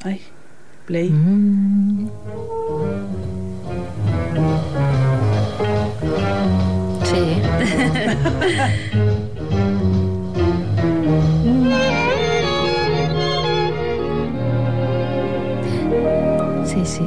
[0.04, 0.20] Ai,
[0.86, 1.08] play.
[1.08, 2.10] Mm.
[7.04, 7.24] Sí.
[16.64, 17.06] Sí, sí.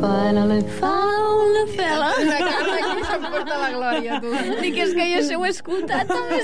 [0.00, 2.95] Finally found a fella.
[3.22, 4.32] Porta la glòria, tu.
[4.64, 6.38] Dic, és que jo això ho he escoltat també.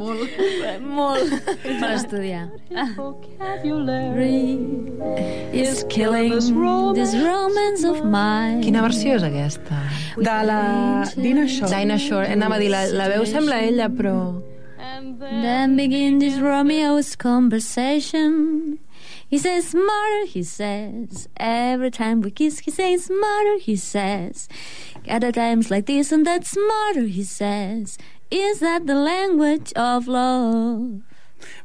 [0.00, 0.38] Molt.
[0.82, 1.34] Molt.
[1.64, 2.46] Per estudiar.
[5.52, 6.50] Is killing this
[7.16, 8.62] romance of mine.
[8.64, 9.82] Quina versió és aquesta?
[10.16, 10.62] De la
[11.16, 11.68] Dina Shaw.
[11.72, 12.30] Dinah Shore.
[12.32, 14.16] Anava a dir, la, la veu sembla ella, però...
[15.18, 18.78] Then begin this Romeo's conversation.
[19.32, 21.28] He says, murder, he says.
[21.38, 24.48] Every time we kiss, he says, murder, he says.
[25.08, 27.98] Other times like this and that's murder, he says.
[28.30, 31.02] Is that the language of love?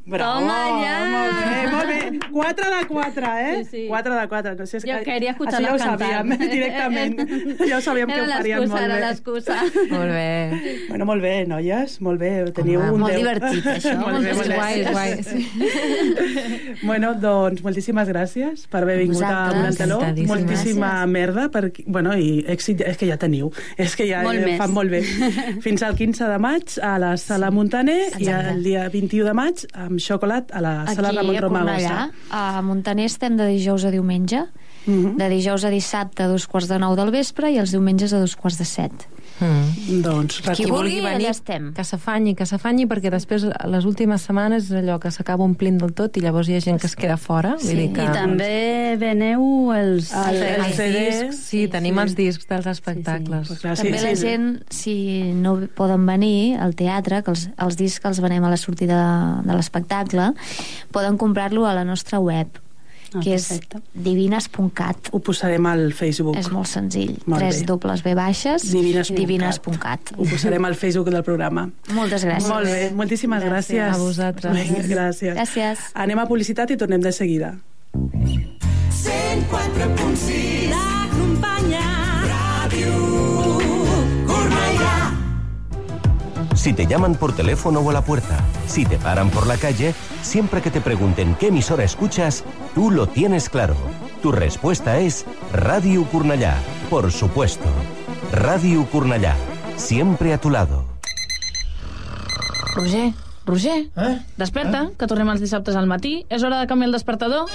[0.06, 0.98] Bravo, Toma ja.
[1.12, 2.20] molt bé, molt bé.
[2.32, 3.64] 4 de 4, eh?
[3.64, 3.86] Sí, sí.
[3.90, 4.56] 4 de 4.
[4.56, 6.50] No sé, és Yo que- quería Això ja ho sabíem, cantar.
[6.50, 7.20] directament.
[7.68, 9.02] Ja ho sabíem que Era ho farien excusa, molt era bé.
[9.02, 9.56] l'excusa.
[9.92, 10.86] Molt bé.
[10.90, 12.32] Bueno, molt bé, noies, molt bé.
[12.54, 13.20] Teniu Home, un molt deu.
[13.22, 14.56] divertit, això, molt bé, molt bé.
[14.56, 15.24] guai, és guai.
[15.24, 15.50] Sí.
[16.84, 19.58] Bueno, doncs, moltíssimes gràcies per haver vingut a Vosaltres.
[19.58, 19.96] Donant Teló.
[19.98, 20.30] Encantadíssimes.
[20.46, 21.12] Moltíssima Gràcies.
[21.12, 21.48] merda.
[21.52, 21.72] Per...
[21.86, 23.52] Bueno, i èxit, és que ja teniu.
[23.78, 24.58] És que ja Molt eh, més.
[24.62, 25.02] fan molt bé.
[25.66, 29.66] Fins al 15 de maig a la Sala Montaner i el dia 21 de maig
[29.74, 31.74] amb xocolat a la Sala Aquí Ramon a Romagosa.
[31.76, 32.12] Cornellà,
[32.58, 34.46] a Montaner estem de dijous a diumenge,
[34.86, 35.18] Mhm.
[35.18, 38.20] de dijous a dissabte a dos quarts de nou del vespre i els diumenges a
[38.20, 38.92] dos quarts de set.
[39.40, 40.02] Mm.
[40.02, 41.72] Doncs, Qui Qui vulgui, venir, estem.
[41.74, 45.94] que s'afanyi, que s'afanyi, perquè després les últimes setmanes és allò que s'acaba omplint del
[45.94, 47.56] tot i llavors hi ha gent que es queda fora.
[47.62, 48.04] Sí, Vull dir que...
[48.08, 50.10] I també veneu els...
[50.12, 51.06] El- el els CD.
[51.06, 53.48] discs, sí, tenim els discs dels espectacles.
[53.48, 54.98] Pues clar, També la gent, si
[55.38, 59.02] no poden venir al teatre, que els, els discs els venem a la sortida
[59.46, 60.32] de l'espectacle,
[60.92, 62.48] poden comprar-lo a la nostra web,
[63.14, 63.48] Ah, que és
[63.94, 65.10] divines.cat.
[65.12, 66.36] Ho posarem al Facebook.
[66.38, 67.16] És molt senzill.
[67.26, 67.48] Molt bé.
[67.50, 69.18] Tres dobles B baixes, Divines.cat.
[69.18, 70.00] divines.cat.
[70.18, 71.70] Ho posarem al Facebook del programa.
[71.96, 72.50] Moltes gràcies.
[72.52, 73.94] Molt bé, moltíssimes gràcies.
[73.94, 74.54] A vosaltres.
[74.58, 75.36] Vinga, Gràcies.
[75.38, 75.78] Gràcies.
[75.94, 77.54] Anem a publicitat i tornem de seguida.
[77.94, 80.57] 104.6
[86.58, 89.94] Si te llaman por teléfono o a la puerta, si te paran por la calle,
[90.22, 92.44] siempre que te pregunten qué emisora escuchas,
[92.76, 93.76] tú lo tienes claro.
[94.22, 96.56] Tu respuesta es Radio Curnallá,
[96.90, 97.70] por supuesto.
[98.34, 99.36] Radio Curnallá,
[99.78, 100.84] siempre a tu lado.
[102.76, 103.14] Roger,
[103.46, 104.20] Roger, Eh?
[104.38, 106.26] desperta, que tornem els dissabtes al matí.
[106.30, 107.46] És hora de canviar el despertador.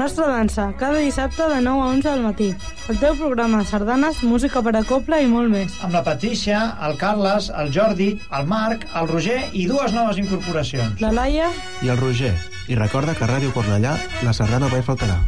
[0.00, 2.54] Nostra dansa, cada dissabte de 9 a 11 del matí.
[2.88, 5.74] El teu programa, sardanes, música per a coble i molt més.
[5.84, 11.02] Amb la Patricia, el Carles, el Jordi, el Marc, el Roger i dues noves incorporacions.
[11.04, 11.50] La Laia...
[11.84, 12.32] I el Roger.
[12.72, 13.92] I recorda que a Ràdio Cornellà
[14.24, 15.18] la sardana mai faltarà.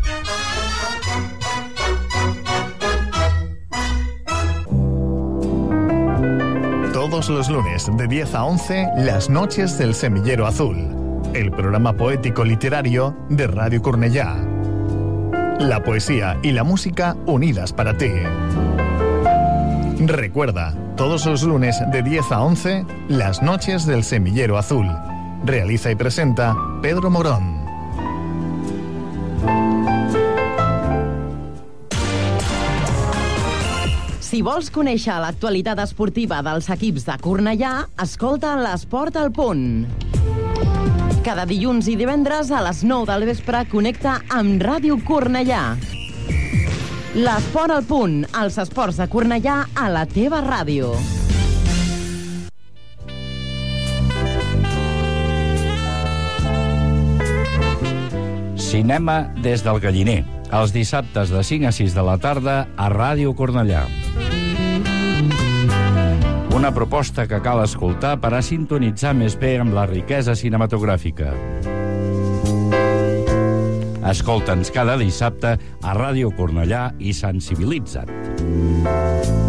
[6.95, 10.81] Todos los lunes de 10 a 11, Las Noches del Semillero Azul,
[11.35, 14.52] el programa poético literario de Radio Cornellá.
[15.61, 18.11] La poesía y la música unidas para ti.
[19.99, 24.89] Recuerda, todos los lunes de 10 a 11, Las Noches del Semillero Azul.
[25.45, 27.63] Realiza y presenta Pedro Morón.
[34.21, 40.12] Si vols conèixer l'actualitat esportiva dels equips de Cornellà, escolta l'Esport al Punt.
[41.23, 45.77] Cada dilluns i divendres a les 9 del vespre connecta amb Ràdio Cornellà.
[47.15, 50.91] L'Esport al Punt, els esports de Cornellà a la teva ràdio.
[58.59, 63.37] Cinema des del Galliner, els dissabtes de 5 a 6 de la tarda a Ràdio
[63.39, 63.87] Cornellà.
[66.53, 71.33] Una proposta que cal escoltar per a sintonitzar més bé amb la riquesa cinematogràfica.
[74.13, 79.42] Escolta'ns cada dissabte a Ràdio Cornellà i sensibilitza't.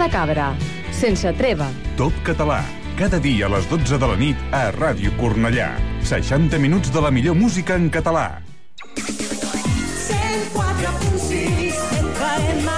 [0.00, 0.56] De cabra,
[0.96, 1.66] sense treva.
[1.98, 2.62] Top català,
[2.96, 5.76] cada dia a les 12 de la nit a Ràdio Cornellà.
[6.08, 8.40] 60 minuts de la millor música en català.
[8.96, 11.76] 104.6
[12.14, 12.68] FM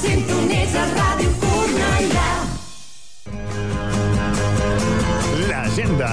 [0.00, 2.30] Sintonitza Ràdio Cornellà
[5.50, 6.12] L'agenda.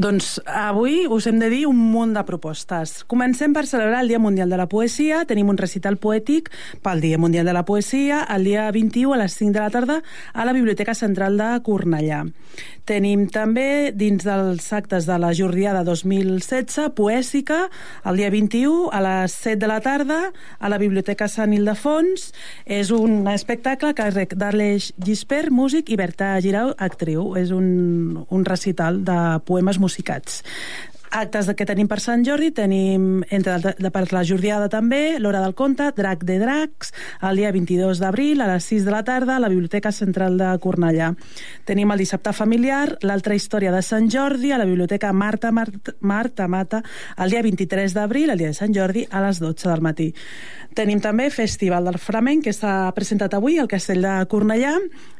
[0.00, 3.02] Doncs avui us hem de dir un munt de propostes.
[3.04, 5.26] Comencem per celebrar el Dia Mundial de la Poesia.
[5.28, 6.48] Tenim un recital poètic
[6.80, 9.98] pel Dia Mundial de la Poesia el dia 21 a les 5 de la tarda
[10.32, 12.22] a la Biblioteca Central de Cornellà.
[12.88, 17.68] Tenim també, dins dels actes de la Jordiada 2016, poèsica,
[18.08, 22.30] el dia 21 a les 7 de la tarda a la Biblioteca Sant Ildefons.
[22.64, 27.36] És un espectacle que càrrec d'Arleix Gispert, músic, i Berta Girau, actriu.
[27.36, 30.42] És un, un recital de poemes musicats.
[31.10, 35.56] Actes que tenim per Sant Jordi, tenim entre de, per la Jordiada també, l'Hora del
[35.58, 36.92] Conte, Drac de Dracs,
[37.26, 40.52] el dia 22 d'abril a les 6 de la tarda a la Biblioteca Central de
[40.62, 41.10] Cornellà.
[41.66, 46.46] Tenim el dissabte familiar, l'altra història de Sant Jordi a la Biblioteca Marta, Marta, Marta
[46.46, 46.84] Mata
[47.18, 50.12] el dia 23 d'abril, el dia de Sant Jordi, a les 12 del matí.
[50.78, 54.76] Tenim també Festival del Flamenc, que s'ha presentat avui al Castell de Cornellà,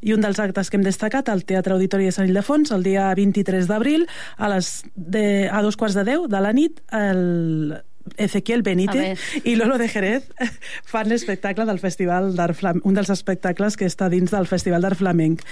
[0.07, 3.09] i un dels actes que hem destacat al Teatre Auditori de Sant Ildefons, el dia
[3.18, 4.07] 23 d'abril,
[4.38, 7.80] a, les de, a dos quarts de deu de la nit, el
[8.16, 10.26] Ezequiel Benítez i Lolo de Jerez
[10.90, 14.98] fan l'espectacle del Festival d'Art Flamenc, un dels espectacles que està dins del Festival d'Art
[15.00, 15.44] Flamenc.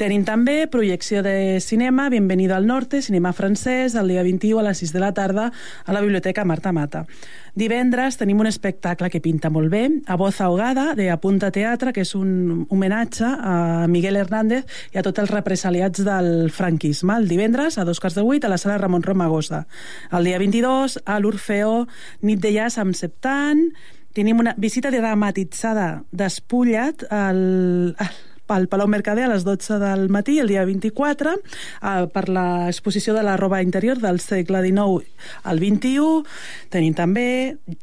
[0.00, 4.82] Tenim també projecció de cinema, Bienvenido al Norte, cinema francès, el dia 21 a les
[4.82, 5.50] 6 de la tarda
[5.84, 7.06] a la Biblioteca Marta Mata.
[7.52, 12.00] Divendres tenim un espectacle que pinta molt bé, a Voz Ahogada, de Apunta Teatre, que
[12.00, 14.64] és un homenatge a Miguel Hernández
[14.94, 17.18] i a tots els represaliats del franquisme.
[17.20, 19.66] El divendres, a dos quarts de vuit, a la sala Ramon Romagosa.
[20.16, 21.82] El dia 22, a l'Orfeó,
[22.24, 23.66] nit de jazz amb Septant,
[24.16, 27.42] tenim una visita dramatitzada d'Espullat al,
[28.00, 33.14] al al Palau Mercader a les 12 del matí, el dia 24, eh, per l'exposició
[33.16, 35.06] de la roba interior del segle XIX
[35.44, 36.22] al XXI.
[36.72, 37.28] Tenim també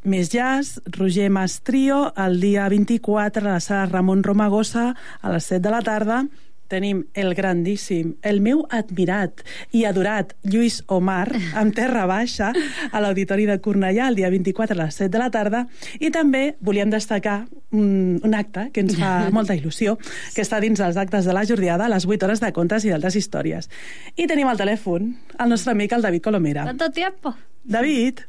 [0.04, 5.64] més jazz, Roger Mastrio, el dia 24 a la sala Ramon Romagosa a les 7
[5.68, 6.24] de la tarda.
[6.70, 9.42] Tenim el grandíssim, el meu admirat
[9.74, 12.52] i adorat Lluís Omar, amb Terra Baixa,
[12.94, 15.64] a l'Auditori de Cornellà, el dia 24 a les 7 de la tarda.
[16.00, 17.40] I també volíem destacar
[17.74, 19.98] un, un acte que ens fa molta il·lusió,
[20.36, 23.18] que està dins dels actes de la jordiada, les 8 hores de contes i d'altres
[23.18, 23.70] històries.
[24.16, 26.64] I tenim al telèfon el nostre amic, el David Colomera.
[26.70, 27.34] ¿Cuánto tiempo?
[27.66, 28.22] David?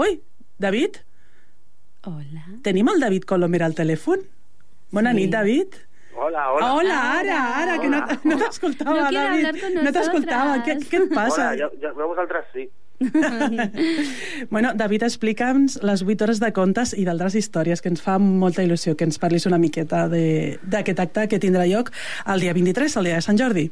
[0.00, 0.16] Ui,
[0.58, 0.96] David?
[2.08, 2.46] Hola.
[2.62, 4.24] Tenim el David Colomera al telèfon?
[4.92, 5.16] Bona Sí.
[5.20, 5.76] nit, David.
[6.16, 6.72] Hola, hola.
[6.74, 9.46] Hola, ara, ara, que no, no t'escoltava, No David.
[9.46, 10.56] hablar con no t'escoltava.
[10.64, 11.50] Què, què et passa?
[11.52, 12.68] Hola, jo, jo, jo vosaltres sí.
[14.54, 18.62] Bueno, David, explica'ns les 8 hores de contes i d'altres històries, que ens fa molta
[18.62, 21.90] il·lusió que ens parlis una miqueta de- d'aquest acte que tindrà lloc
[22.30, 23.66] el dia 23, el dia de Sant Jordi.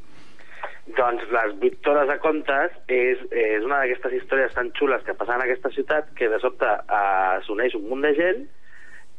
[0.97, 5.39] Doncs les 8 hores de contes és, és una d'aquestes històries tan xules que passen
[5.39, 8.43] en aquesta ciutat que de sobte eh, s'uneix un munt de gent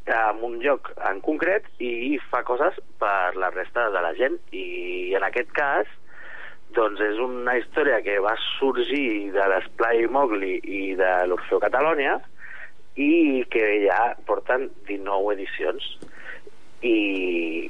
[0.06, 4.36] en un lloc en concret i fa coses per la resta de la gent.
[4.52, 5.88] I en aquest cas
[6.74, 12.18] doncs és una història que va sorgir de l'Esplai Mowgli i de l'Orfeo Catalònia
[13.00, 15.86] i que ja porten 19 edicions.
[16.84, 16.96] I,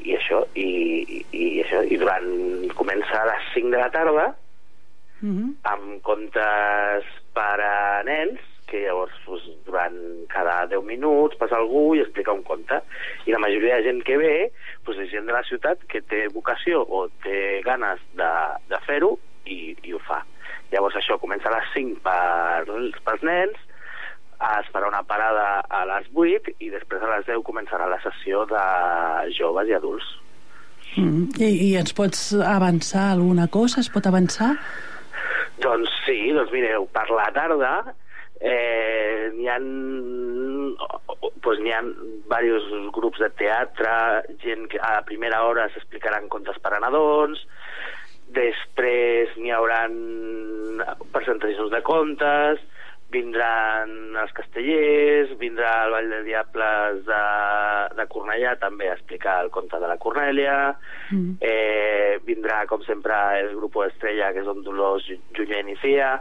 [0.02, 0.70] i això i,
[1.06, 2.26] i, i això i durant
[2.74, 4.32] comença a les 5 de la tarda
[5.70, 7.06] amb contes
[7.36, 9.96] per a nens que llavors doncs, durant
[10.32, 12.80] cada 10 minuts passa algú i explica un conte
[13.26, 14.32] i la majoria de gent que ve
[14.86, 18.32] doncs, és gent de la ciutat que té vocació o té ganes de,
[18.72, 20.22] de fer-ho i, i ho fa
[20.72, 22.64] llavors això comença a les 5 per,
[23.06, 23.62] pels nens
[24.44, 28.44] es farà una parada a les 8 i després a les 10 començarà la sessió
[28.50, 28.66] de
[29.38, 30.12] joves i adults
[30.96, 31.32] Mm.
[31.42, 33.80] I, I ens pots avançar alguna cosa?
[33.82, 34.52] Es pot avançar?
[35.62, 37.72] Doncs sí, doncs mireu, per la tarda
[38.40, 39.58] eh, n'hi ha
[41.44, 43.94] pues n'hi ha diversos grups de teatre,
[44.42, 47.42] gent que a primera hora s'explicaran contes per a nadons,
[48.34, 49.98] després n'hi hauran
[51.12, 52.62] presentacions de contes,
[53.14, 57.22] vindran els castellers, vindrà el Vall de Diables de,
[57.98, 60.58] de Cornellà també a explicar el conte de la Cornèlia,
[61.12, 61.36] Mm.
[61.44, 65.04] eh, vindrà, com sempre, el grup Estrella, que són Dolors,
[65.36, 66.14] Junyent i Cia,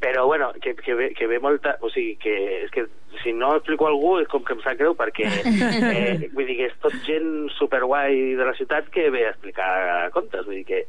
[0.00, 1.76] però bueno, que, que, ve, que ve molta...
[1.84, 2.86] O sigui, que, és que
[3.22, 5.28] si no explico a algú és com que em sap greu perquè
[5.92, 10.10] eh, vull dir que és tot gent superguai de la ciutat que ve a explicar
[10.14, 10.84] contes, vull dir que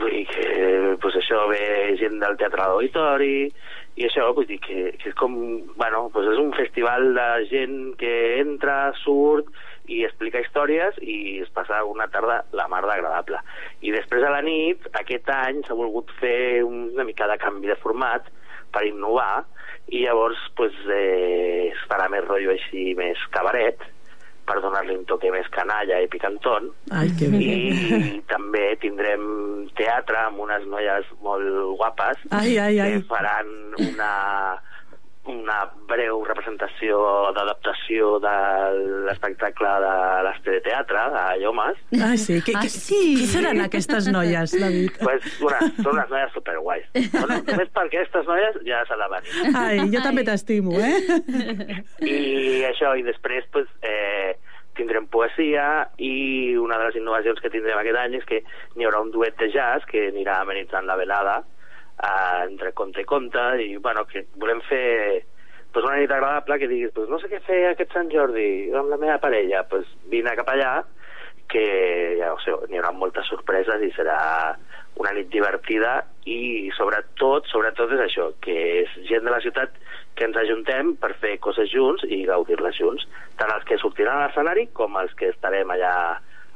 [0.00, 1.62] vull dir que pues això ve
[2.00, 3.36] gent del Teatre de l'Auditori
[3.96, 5.34] i això vull dir que, que és com
[5.76, 9.50] bueno, pues és un festival de gent que entra, surt
[9.92, 13.40] i explica històries i es passa una tarda la mar d'agradable.
[13.82, 17.80] I després a la nit, aquest any s'ha volgut fer una mica de canvi de
[17.82, 18.28] format
[18.72, 19.44] per innovar
[19.92, 23.82] i llavors pues, eh, es farà més rotllo així, més cabaret
[24.46, 27.38] per donar-li un toque més canalla i picantón Ai, que bé.
[27.38, 29.22] i també tindrem
[29.78, 31.46] teatre amb unes noies molt
[31.78, 32.92] guapes Ai, ai, ai.
[32.98, 33.46] que faran
[33.78, 34.12] una
[35.30, 36.96] una breu representació
[37.36, 38.32] d'adaptació de
[39.06, 39.92] l'espectacle de
[40.26, 42.40] l'Estre de Teatre de Llomes Ah, sí?
[42.42, 42.98] Que, Ah, sí?
[43.20, 44.96] Qui seran aquestes noies, David?
[44.98, 49.54] pues, una, són unes noies superguais bueno, només per aquestes noies ja s'ha de venir
[49.62, 51.84] Ai, jo també t'estimo, eh?
[52.02, 54.34] i això, i després pues, eh,
[54.74, 58.42] tindrem poesia i una de les innovacions que tindrem aquest any és que
[58.74, 61.42] n'hi haurà un duet de jazz que anirà amenitzant la velada
[62.02, 65.22] eh, entre conte i conte i bueno, que volem fer
[65.72, 68.92] pues, una nit agradable que diguis pues, no sé què fer aquest Sant Jordi amb
[68.92, 69.64] la meva parella.
[69.70, 70.82] Pues, vine cap allà
[71.52, 74.18] que ja ho sé, n'hi haurà moltes sorpreses i serà
[75.02, 76.00] una nit divertida.
[76.28, 79.74] I sobretot, sobretot és això, que és gent de la ciutat
[80.16, 83.04] que ens ajuntem per fer coses junts i gaudir-les junts,
[83.40, 85.94] tant els que sortiran a l'escenari com els que estarem allà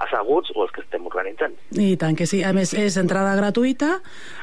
[0.04, 1.54] asseguts o els que estem organitzant.
[1.72, 2.42] I tant que sí.
[2.44, 3.96] A més, és entrada gratuïta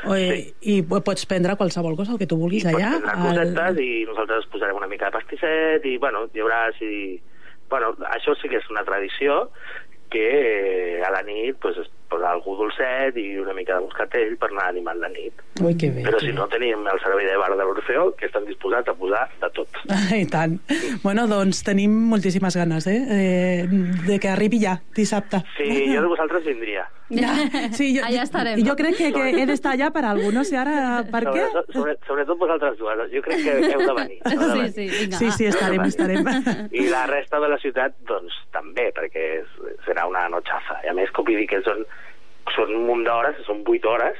[0.07, 0.47] o, sí.
[0.73, 2.95] i pots prendre qualsevol cosa, el que tu vulguis allà.
[3.03, 7.21] Pots cosetes i nosaltres posarem una mica de pastisset i, bueno, hi haurà així...
[7.71, 9.47] Bueno, això sí que és una tradició
[10.13, 11.79] que eh, a la nit pues,
[12.13, 15.41] es posa algú dolcet i una mica de moscatell per anar animant la nit.
[15.61, 16.03] Ui, que bé.
[16.05, 16.37] Però que si bé.
[16.37, 19.69] no, tenim el servei de bar de l'Orfeo, que estan disposats a posar de tot.
[20.21, 20.59] I tant.
[21.03, 22.99] Bueno, doncs tenim moltíssimes ganes, eh?
[23.09, 23.67] eh
[24.07, 25.43] de que arribi ja, dissabte.
[25.57, 26.87] Sí, jo de vosaltres vindria.
[27.73, 28.61] Sí, jo, Allà estarem.
[28.65, 31.43] Jo crec que, que he d'estar allà per algú, no sé ara per què.
[31.51, 33.03] Sobre, sobre, sobretot vosaltres dues.
[33.13, 34.19] Jo crec que heu de venir.
[34.31, 34.71] Heu de Sí, venir.
[34.71, 35.19] sí, vinga.
[35.19, 36.29] Sí, sí, estarem, estarem.
[36.71, 39.27] I la resta de la ciutat, doncs, també, perquè
[39.85, 40.79] serà una notxaza.
[40.85, 41.83] I a més, com vull dir que són,
[42.51, 44.17] són un munt d'hores, són vuit hores,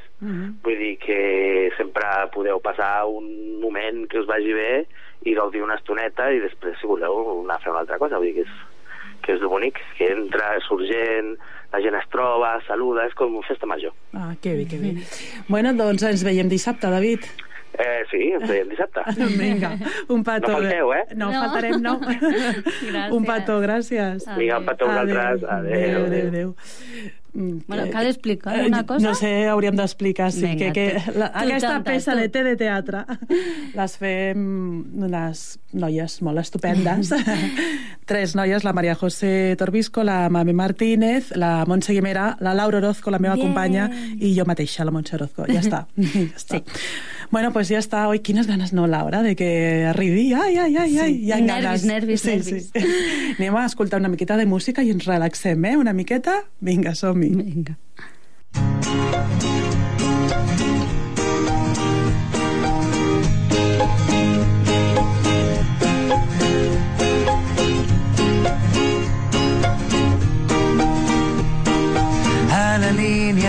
[0.64, 4.86] vull dir que sempre podeu passar un moment que us vagi bé
[5.28, 8.18] i gaudir una estoneta i després, si voleu, anar a fer una altra cosa.
[8.18, 8.54] Vull dir que és,
[9.24, 11.36] que és bonic, que entra, surt gent,
[11.74, 13.92] la gent es troba, saluda, és com festa major.
[14.14, 14.94] Ah, que bé, que bé.
[15.48, 17.24] Bueno, doncs ens veiem dissabte, David.
[17.74, 19.02] Eh, sí, ens veiem dissabte.
[19.40, 19.72] Vinga,
[20.14, 20.52] un petó.
[20.52, 21.04] No falteu, eh?
[21.16, 21.40] No, No.
[21.42, 21.96] faltarem, no.
[23.18, 24.28] Un petó, gràcies.
[24.38, 25.44] Vinga, un petó a vosaltres.
[25.44, 26.50] Adéu, Adéu, adéu, adéu.
[26.54, 29.08] Mm, Bueno, eh, cal explicar eh, una cosa?
[29.08, 32.20] No sé, hauríem d'explicar, sí, Vinga, que, que la, aquesta peça tu.
[32.22, 33.02] de té de teatre
[33.80, 34.44] les fem
[35.02, 35.42] unes
[35.74, 37.10] noies molt estupendes.
[38.10, 43.10] Tres noies, la Maria José Torbisco, la Mame Martínez, la Montse Guimera, la Laura Orozco,
[43.10, 43.48] la meva Bien.
[43.48, 45.48] companya, i jo mateixa, la Montse Orozco.
[45.50, 45.86] Ja està.
[45.98, 46.62] ja està.
[47.34, 48.04] Bueno, pues ja està.
[48.12, 49.48] Oi, quines ganes, no, Laura, de que
[49.90, 50.28] arribi.
[50.38, 51.14] Ai, ai, ai, ai.
[51.16, 51.24] Sí.
[51.26, 51.86] Hi ha Nervis, ganes.
[51.90, 52.68] nervis, sí, nervis.
[52.70, 52.84] Sí.
[53.40, 55.74] Anem a escoltar una miqueta de música i ens relaxem, eh?
[55.82, 56.44] Una miqueta?
[56.62, 57.34] Vinga, som-hi.
[57.42, 57.80] Vinga.
[58.54, 59.53] A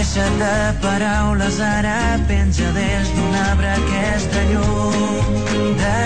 [0.00, 5.26] Deixa't de paraules, ara penja des d'un arbre aquesta llum
[5.80, 5.98] de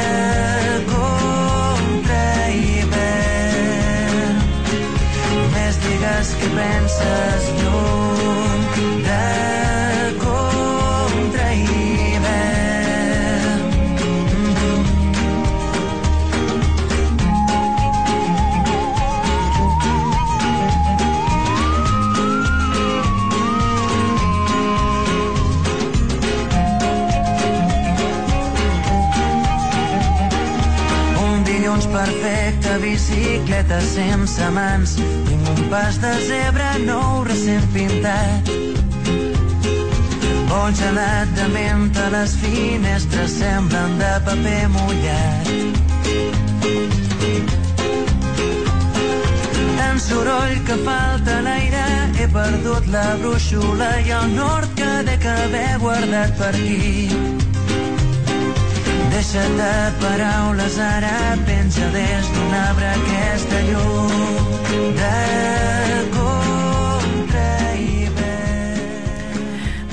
[0.89, 2.25] contra
[2.57, 4.37] hivern.
[5.55, 8.67] Més digues que penses lluny
[9.07, 9.23] de
[31.75, 34.95] Un dilluns perfecte, bicicleta sense mans.
[35.27, 38.51] Tinc un pas de zebra nou recent pintat.
[40.47, 45.51] Vol gelat de menta, les finestres semblen de paper mullat.
[49.81, 51.87] Tant soroll que falta l'aire,
[52.21, 57.09] he perdut la brúixola i el nord que dec haver guardat per aquí.
[59.25, 61.13] Deixa't de paraules, ara
[61.47, 64.13] penja des d'un arbre aquesta llum
[65.01, 65.15] de
[66.13, 66.64] contra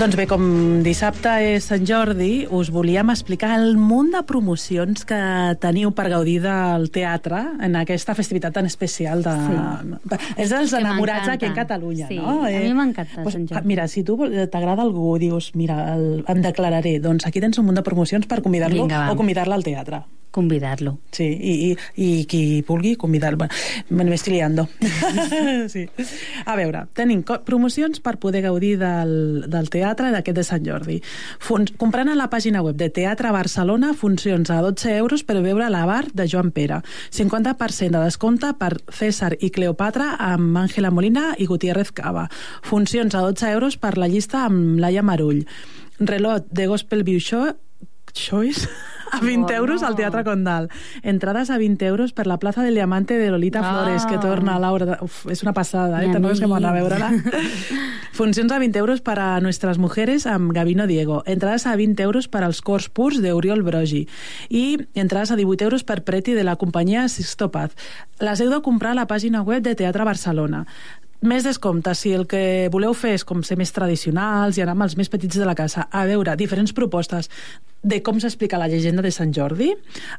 [0.02, 0.42] Doncs bé, com
[0.82, 5.20] dissabte és Sant Jordi, us volíem explicar el munt de promocions que
[5.62, 9.22] teniu per gaudir del teatre en aquesta festivitat tan especial.
[9.22, 9.36] De...
[9.46, 10.18] Sí.
[10.42, 11.76] És dels enamorats aquí en m'encanta.
[11.76, 12.48] Catalunya, Sí, no?
[12.50, 13.68] Eh, a mi m'encanta Pues, Sant Jordi.
[13.68, 14.18] mira, si tu
[14.50, 18.42] t'agrada algú, dius, mira, el, em declararé, doncs aquí tens un munt de promocions per
[18.42, 20.02] convidar-lo o convidar-la al teatre.
[20.32, 20.96] Convidar-lo.
[21.12, 23.50] Sí, i, i, i qui vulgui convidar-lo.
[23.90, 24.68] Me m'estic liando.
[25.74, 25.84] sí.
[26.46, 31.02] A veure, tenim promocions per poder gaudir del, del teatre d'aquest de Sant Jordi.
[31.44, 35.68] Fun comprant a la pàgina web de Teatre Barcelona funcions a 12 euros per veure
[35.70, 36.80] la bar de Joan Pere.
[37.12, 42.30] 50% de descompte per César i Cleopatra amb Àngela Molina i Gutiérrez Cava.
[42.64, 45.44] Funcions a 12 euros per la llista amb Laia Marull.
[46.00, 47.52] Relot de Gospel View Show
[48.14, 48.68] Choice
[49.12, 49.88] a 20 Oh, euros no.
[49.88, 50.70] al Teatre Condal.
[51.04, 53.72] Entrades a 20 euros per la plaça del Diamante de Lolita Ah.
[53.72, 54.98] Flores, que torna a Laura.
[55.02, 56.08] Uf, és una passada, eh?
[56.08, 57.12] Mi També és que m'ho a veure-la.
[58.14, 61.24] Funcions a 20 euros per a Nuestras Mujeres amb Gavino Diego.
[61.26, 64.08] Entrades a 20 euros per als cors purs d'Oriol Brogi.
[64.50, 67.72] I entrades a 18 euros per Preti de la companyia Sixtopaz.
[68.20, 70.66] Les heu de comprar a la pàgina web de Teatre Barcelona.
[71.22, 74.88] Més descompte, si el que voleu fer és com ser més tradicionals i anar amb
[74.88, 77.30] els més petits de la casa, a veure, diferents propostes.
[77.84, 79.72] De com s'explica la llegenda de Sant Jordi,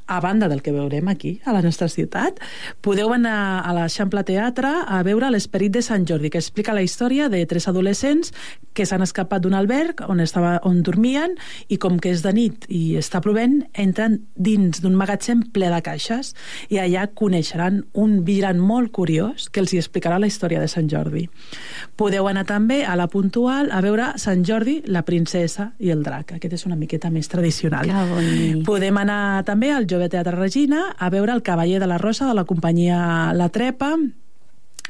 [0.06, 2.40] a banda del que veurem aquí, a la nostra ciutat,
[2.82, 7.28] podeu anar a l'Eixample Teatre a veure l'Esperit de Sant Jordi, que explica la història
[7.30, 8.32] de tres adolescents
[8.74, 11.36] que s'han escapat d'un alberg on, estava, on dormien
[11.68, 15.80] i com que és de nit i està plovent, entren dins d'un magatzem ple de
[15.84, 16.32] caixes
[16.72, 20.90] i allà coneixeran un vigilant molt curiós que els hi explicarà la història de Sant
[20.90, 21.28] Jordi.
[21.96, 26.34] Podeu anar també a la Puntual a veure Sant Jordi, la princesa i el drac.
[26.34, 27.51] Aquest és una miqueta més tradicional.
[28.08, 28.64] Bonic.
[28.66, 32.34] Podem anar també al Jove Teatre Regina a veure el Cavaller de la Rosa de
[32.34, 33.96] la companyia La Trepa,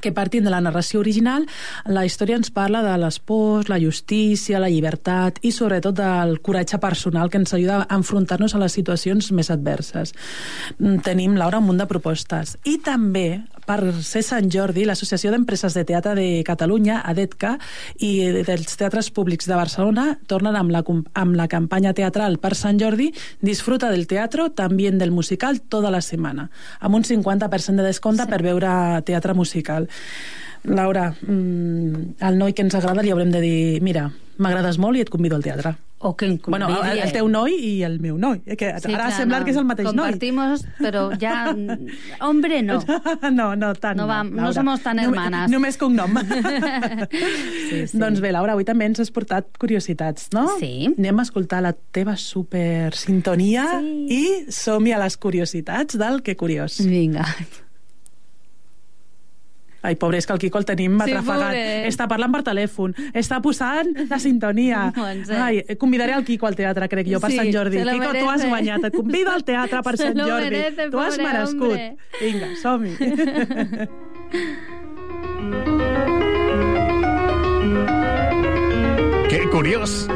[0.02, 1.46] que partint de la narració original,
[1.86, 6.80] la història ens parla de les pors, la justícia, la llibertat i sobretot del coratge
[6.82, 10.12] personal que ens ajuda a enfrontar-nos a les situacions més adverses.
[10.78, 12.58] Mm, Tenim, Laura, un munt de propostes.
[12.66, 17.56] I també, per ser Sant Jordi, l'Associació d'Empreses de Teatre de Catalunya, ADETCA,
[18.02, 18.12] i
[18.46, 20.82] dels teatres públics de Barcelona tornen amb la,
[21.18, 23.10] amb la campanya teatral per Sant Jordi
[23.40, 26.48] Disfruta del teatro, también del musical, tota la setmana,
[26.80, 28.30] amb un 50% de descompte sí.
[28.30, 29.88] per veure teatre musical.
[30.64, 35.02] Laura, mm, al noi que ens agrada li haurem de dir mira, m'agrades molt i
[35.02, 35.74] et convido al teatre.
[36.04, 38.40] O que Bueno, el, el teu noi i el meu noi.
[38.46, 39.44] eh, Que Sí, ara clar, sembla no.
[39.44, 39.94] que és el mateix noi.
[40.10, 41.54] Compartimos, pero ya...
[42.20, 42.80] Hombre, no.
[43.30, 44.52] no, no, tant No, va- no Laura.
[44.52, 45.50] somos tan Només- hermanas.
[45.50, 46.16] Només cognom.
[47.70, 47.98] sí, sí.
[47.98, 50.46] Doncs bé, Laura, avui també ens has portat curiositats, no?
[50.58, 50.88] Sí.
[50.96, 54.06] Anem a escoltar la teva super sintonia sí.
[54.10, 54.22] i
[54.52, 56.80] som-hi a les curiositats del Que Curiós.
[56.86, 57.24] Vinga.
[59.82, 61.48] Ai, pobre, és que el Quico el tenim Sí, atrafegat.
[61.48, 61.88] pobre.
[61.88, 64.92] Està parlant per telèfon, està posant la sintonia.
[65.26, 65.42] Sèrio.
[65.42, 67.78] Ai, convidaré el Quico al teatre, crec jo, per Sí, Sant Jordi.
[67.78, 68.48] se lo Quico, tu has merece.
[68.48, 68.84] guanyat.
[68.84, 70.50] Et convido al teatre per Se Sant lo Jordi.
[70.50, 71.62] merece, tu has merescut.
[71.72, 71.96] hombre.
[72.20, 72.96] Vinga, som-hi.
[79.28, 80.08] ¡Qué curioso!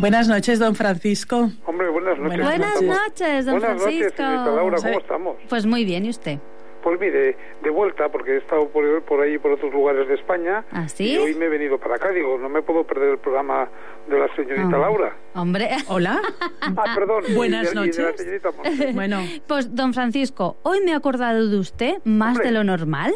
[0.00, 1.50] Buenas noches, don Francisco.
[1.66, 2.38] Hombre, buenas noches.
[2.42, 2.96] Buenas ¿cómo Buenas estamos?
[3.08, 4.16] noches, don Buenas noches, Francisco.
[4.16, 4.98] señorita Laura, ¿cómo Sí.
[5.00, 5.36] estamos?
[5.48, 6.38] Pues muy bien, ¿y usted?
[6.82, 10.64] Pues mire, de vuelta, porque he estado por, por ahí, por otros lugares de España,
[10.72, 11.12] ¿Ah, sí?
[11.12, 12.08] y hoy me he venido para acá.
[12.10, 13.68] Digo, no me puedo perder el programa
[14.08, 14.78] de la señorita Ah.
[14.78, 15.16] Laura.
[15.34, 15.68] Hombre.
[15.88, 16.22] Hola.
[16.62, 17.24] Ah, perdón.
[17.28, 18.94] y Buenas de- y de la noches.
[18.94, 22.46] Bueno, Pues, don Francisco, hoy me he acordado de usted más Hombre.
[22.46, 23.12] de lo normal.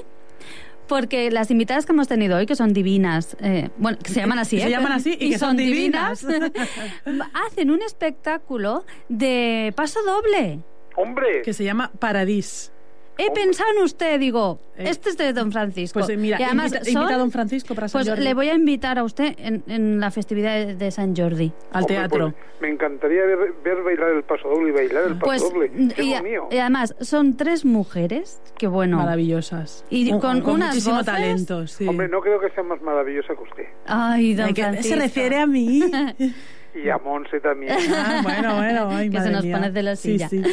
[0.88, 4.38] Porque las invitadas que hemos tenido hoy, que son divinas, eh, bueno, que se llaman
[4.38, 4.70] así, Se ¿eh?
[4.70, 6.24] llaman así y que son divinas.
[7.46, 10.60] hacen un espectáculo de paso doble.
[10.96, 12.70] Hombre, que se llama Paradís.
[13.16, 16.00] He pensado en usted, digo, Eh, este es de don Francisco.
[16.00, 18.24] Pues eh, mira, Y además invita, son- invita a don Francisco para San Pues Jordi.
[18.24, 21.52] le voy a invitar a usted en, en la festividad de, de San Jordi.
[21.72, 22.32] Al hombre, teatro.
[22.32, 25.66] pues, me encantaría ver, ver bailar el paso doble y bailar el paso Pues, doble.
[25.96, 26.48] Es y, lo mío.
[26.50, 28.96] y además, son tres mujeres, que bueno.
[28.96, 29.84] Maravillosas.
[29.90, 31.06] Y con unas muchísimo voces.
[31.06, 31.86] talento, sí.
[31.86, 33.64] Hombre, no creo que sea más maravillosa que usted.
[33.86, 34.88] Ay, don Francisco.
[34.88, 35.82] se refiere a mí.
[36.74, 37.72] Y a Monse también.
[37.94, 39.56] Ah, bueno, bueno, ai, Que se nos mía.
[39.56, 40.28] pone celosilla.
[40.28, 40.50] Sí, sí.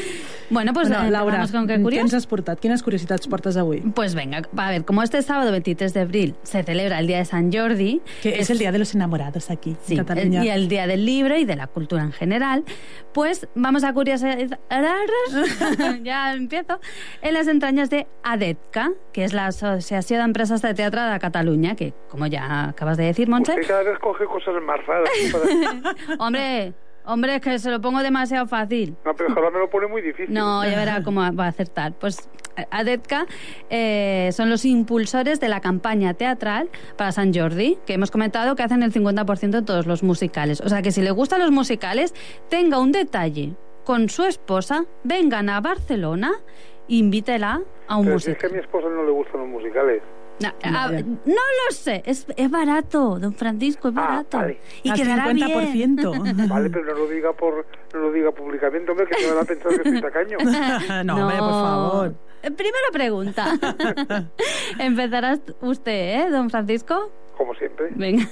[0.51, 2.01] Bueno, pues bueno, eh, Laura, vamos con qué què curioso.
[2.05, 2.59] ens has portat?
[2.59, 3.80] Quines curiositats portes avui?
[3.82, 7.26] Pues venga, a ver, como este sábado 23 de abril se celebra el Día de
[7.26, 10.41] San Jordi, Que es el Día de los Enamorados aquí, sí, en Cataluña.
[10.41, 12.65] el- y el Día del Libro y de la cultura en general,
[13.13, 14.38] pues vamos a curiosidad,
[16.03, 16.80] ya empiezo,
[17.22, 21.76] en las entrañas de ADETCA, que es la Asociación de Empresas de Teatro de Cataluña,
[21.76, 25.09] que como ya acabas de decir, Montse, Usted cada vez coge cosas más raras.
[25.32, 26.74] para- hombre,
[27.05, 28.95] hombre, es que se lo pongo demasiado fácil.
[29.05, 30.34] No, pero ahora me lo pone muy difícil.
[30.34, 31.93] No, ya verá cómo va a acertar.
[31.93, 32.30] Pues
[32.70, 33.26] ADETCA
[33.70, 38.64] eh, son los impulsores de la campaña teatral para San Jordi, que hemos comentado que
[38.64, 40.62] hacen el 50% de todos los musicales.
[40.62, 42.14] O sea que si le gustan los musicales,
[42.49, 43.55] tenga un detalle
[43.86, 46.34] con su esposa, vengan a Barcelona,
[46.88, 48.49] invítela a un Pero si es musical.
[48.51, 50.01] que a mi esposa no le gustan los musicales.
[50.41, 54.37] No, a- no lo sé, es, es barato, don Francisco, es barato.
[54.37, 54.59] vale.
[54.83, 55.71] Y Al quedará 50%.
[55.73, 55.95] bien.
[56.49, 59.45] Vale, pero no lo diga por no lo diga públicamente, hombre, que se van a
[59.45, 60.37] pensar que soy tacaño.
[61.05, 62.15] no, hombre, por favor.
[62.41, 63.53] Primera pregunta.
[64.79, 67.11] Empezará usted, ¿eh, don Francisco?
[67.37, 67.87] Como siempre.
[67.95, 68.27] Venga.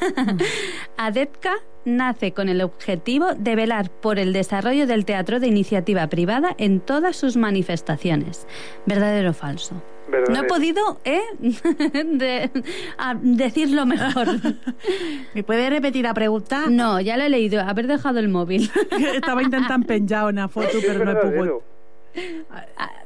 [0.97, 1.53] ADETCA
[1.85, 6.79] nace con el objetivo de velar por el desarrollo del teatro de iniciativa privada en
[6.79, 8.47] todas sus manifestaciones.
[8.85, 9.81] ¿Verdadero o falso?
[10.11, 10.33] Verdadero.
[10.33, 11.21] No he podido ¿eh?
[11.39, 12.49] de-
[12.97, 14.27] a decirlo mejor.
[15.33, 16.63] ¿Me puede repetir la pregunta?
[16.69, 17.61] No, ya lo he leído.
[17.61, 18.69] Haber dejado el móvil.
[19.15, 21.31] Estava intentant penjar una foto, Sí, però no he pogut.
[21.31, 21.63] verdadero.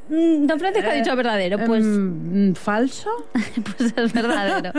[0.09, 1.57] Mm, Don Francisco ha dicho verdadero.
[1.65, 3.09] Pues, Em, ¿Falso?
[3.77, 4.71] pues es verdadero.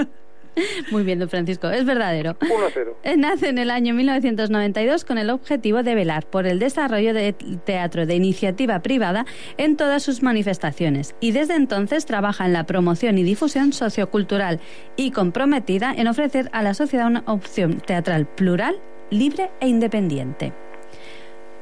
[0.90, 2.36] Muy bien, don Francisco, es verdadero.
[2.40, 2.96] 1 a 0.
[3.02, 7.32] Eh, Nace en el año 1992 con el objetivo de velar por el desarrollo de
[7.32, 9.26] teatro de iniciativa privada
[9.56, 14.60] en todas sus manifestaciones y desde entonces trabaja en la promoción y difusión sociocultural
[14.96, 18.80] y comprometida en ofrecer a la sociedad una opción teatral plural,
[19.10, 20.52] libre e independiente.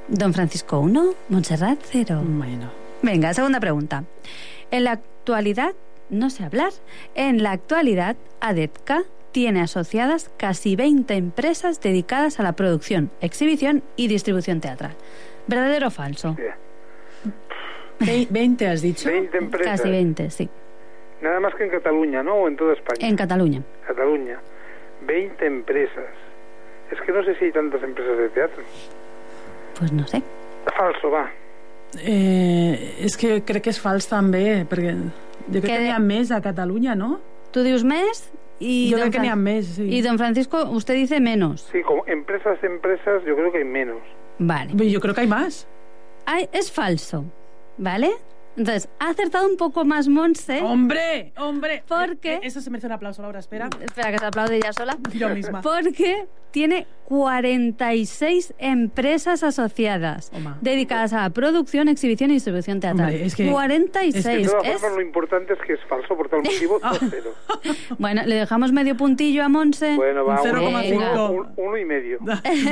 [0.08, 2.22] Don Francisco 1, Montserrat 0.
[2.24, 2.70] Bueno.
[3.02, 4.04] Venga, segunda pregunta.
[4.70, 5.72] En la actualidad,
[6.10, 6.72] no sé hablar,
[7.14, 14.08] en la actualidad, ADETCA tiene asociadas casi 20 empresas dedicadas a la producción, exhibición y
[14.08, 14.92] distribución teatral.
[15.46, 16.36] ¿Verdadero o falso?
[18.00, 19.08] Ve- 20 has dicho.
[19.08, 19.80] 20 empresas.
[19.80, 20.48] Casi 20, sí.
[21.22, 22.34] Nada más que en Cataluña, ¿no?
[22.34, 23.08] O en toda España.
[23.08, 23.62] En Cataluña.
[23.86, 24.40] Cataluña.
[25.06, 26.04] 20 empresas.
[26.90, 28.62] Es que no sé si hay tantas empresas de teatro.
[29.78, 30.22] Pues no sé.
[30.76, 31.30] Falso, va.
[32.02, 34.94] Eh, és que crec que és fals també, perquè
[35.46, 37.20] jo crec Que- que n'hi ha més a Catalunya, no?
[37.52, 39.82] Tú dius més y Yo don creo que ni Fran- a mes, sí.
[39.82, 41.62] Y don Francisco, usted dice menos.
[41.72, 43.98] Sí, como empresas, empresas, yo creo que hay menos.
[44.38, 44.72] Vale.
[44.90, 45.66] Yo creo que hay más.
[46.26, 47.24] Ay, es falso,
[47.78, 48.10] ¿vale?
[48.56, 50.60] Entonces, ha acertado un poco más Monse.
[50.62, 51.32] ¡Hombre!
[51.38, 51.82] ¡Hombre!
[51.88, 52.38] Porque...
[52.42, 53.70] Eso se merece un aplauso, Laura, espera.
[53.80, 54.98] Espera, que se aplaude ella sola.
[55.14, 55.60] Yo misma.
[55.62, 60.30] Porque tiene 46 empresas asociadas
[60.60, 63.08] dedicadas a producción, exhibición y distribución teatral.
[63.08, 64.24] Hombre, es que- 46.
[64.46, 67.22] De todas Es- formas, lo importante es que es falso por tal motivo, 2-0.
[67.98, 69.96] Bueno, le dejamos medio puntillo a Monse.
[69.96, 71.12] Bueno, va, uno, Venga.
[71.14, 72.18] uno- un- uno y medio.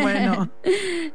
[0.03, 0.51] bueno.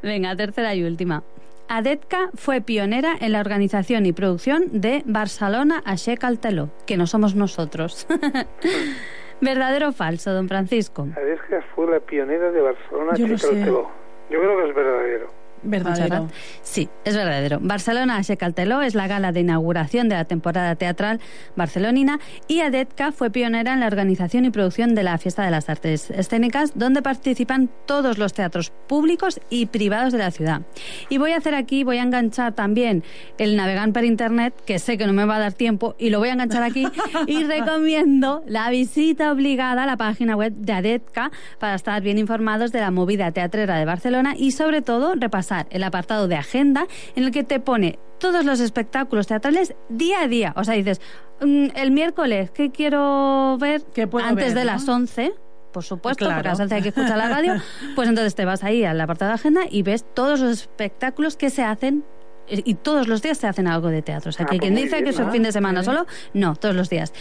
[0.01, 1.23] Venga, tercera y última.
[1.67, 7.07] ADETCA fue pionera en la organización y producción de Barcelona Aixeca el Teló, que no
[7.07, 8.07] somos nosotros.
[9.41, 11.07] ¿Verdadero o falso, don Francisco?
[11.15, 13.27] Adesca fue la pionera de Barcelona Yo.
[13.35, 13.89] Teló.
[14.29, 15.44] Yo creo que es verdadero.
[15.65, 16.15] Verdadero.
[16.15, 16.31] Montserrat.
[16.61, 17.59] Sí, es verdadero.
[17.61, 21.19] Barcelona Aixeca el Teló es la gala de inauguración de la temporada teatral
[21.55, 25.69] barcelonina y ADETCA fue pionera en la organización y producción de la Fiesta de las
[25.69, 30.61] Artes Escénicas, donde participan todos los teatros públicos y privados de la ciudad.
[31.09, 33.03] Y voy a hacer aquí, voy a enganchar también
[33.37, 36.19] el navegant per internet, que sé que no me va a dar tiempo, y lo
[36.19, 36.87] voy a enganchar aquí,
[37.27, 42.71] y recomiendo la visita obligada a la página web de ADETCA para estar bien informados
[42.71, 47.23] de la movida teatrera de Barcelona y sobre todo repasar el apartado de agenda en
[47.23, 50.53] el que te pone todos los espectáculos teatrales día a día.
[50.55, 51.01] O sea, dices,
[51.41, 54.71] mm, el miércoles, ¿qué quiero ver puedo antes ver, de no?
[54.71, 55.33] las 11?
[55.71, 56.35] Por supuesto, Claro.
[56.35, 57.53] porque a las 11 hay que escuchar la radio.
[57.95, 61.49] Pues entonces te vas ahí al apartado de agenda y ves todos los espectáculos que
[61.49, 62.05] se hacen
[62.49, 64.29] y todos los días se hacen algo de teatro.
[64.29, 65.31] O sea, Ah, que pues quien dice bien, que es el ¿no?
[65.31, 67.13] fin de semana solo, no, todos los días.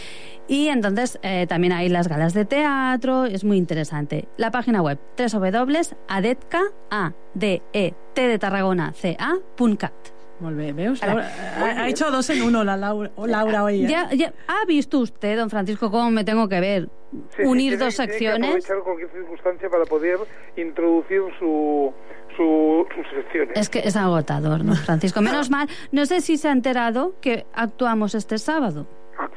[0.47, 4.27] Y entonces eh, también hay las galas de teatro, es muy interesante.
[4.37, 6.61] La página web www.adetca,
[6.91, 9.33] a d e t de Tarragona, c a
[9.77, 9.93] cat.
[10.39, 11.01] Molt bé, veus?
[11.01, 13.87] Laura, ha, ha hecho dos en uno la Laura, o Laura hoy, ¿eh?
[13.87, 16.89] Ya, ya- ¿Ha visto usted, don Francisco, cómo me tengo que ver?
[17.11, 18.49] Sí, sí, Unir tiene- dos tiene que secciones.
[18.49, 20.17] aprovechar cualquier circunstancia para poder
[20.57, 21.93] introducir su,
[22.35, 23.57] sus secciones.
[23.57, 25.21] Es que es agotador, don Francisco.
[25.21, 28.87] Menos mal, no sé si se ha enterado que actuamos este sábado.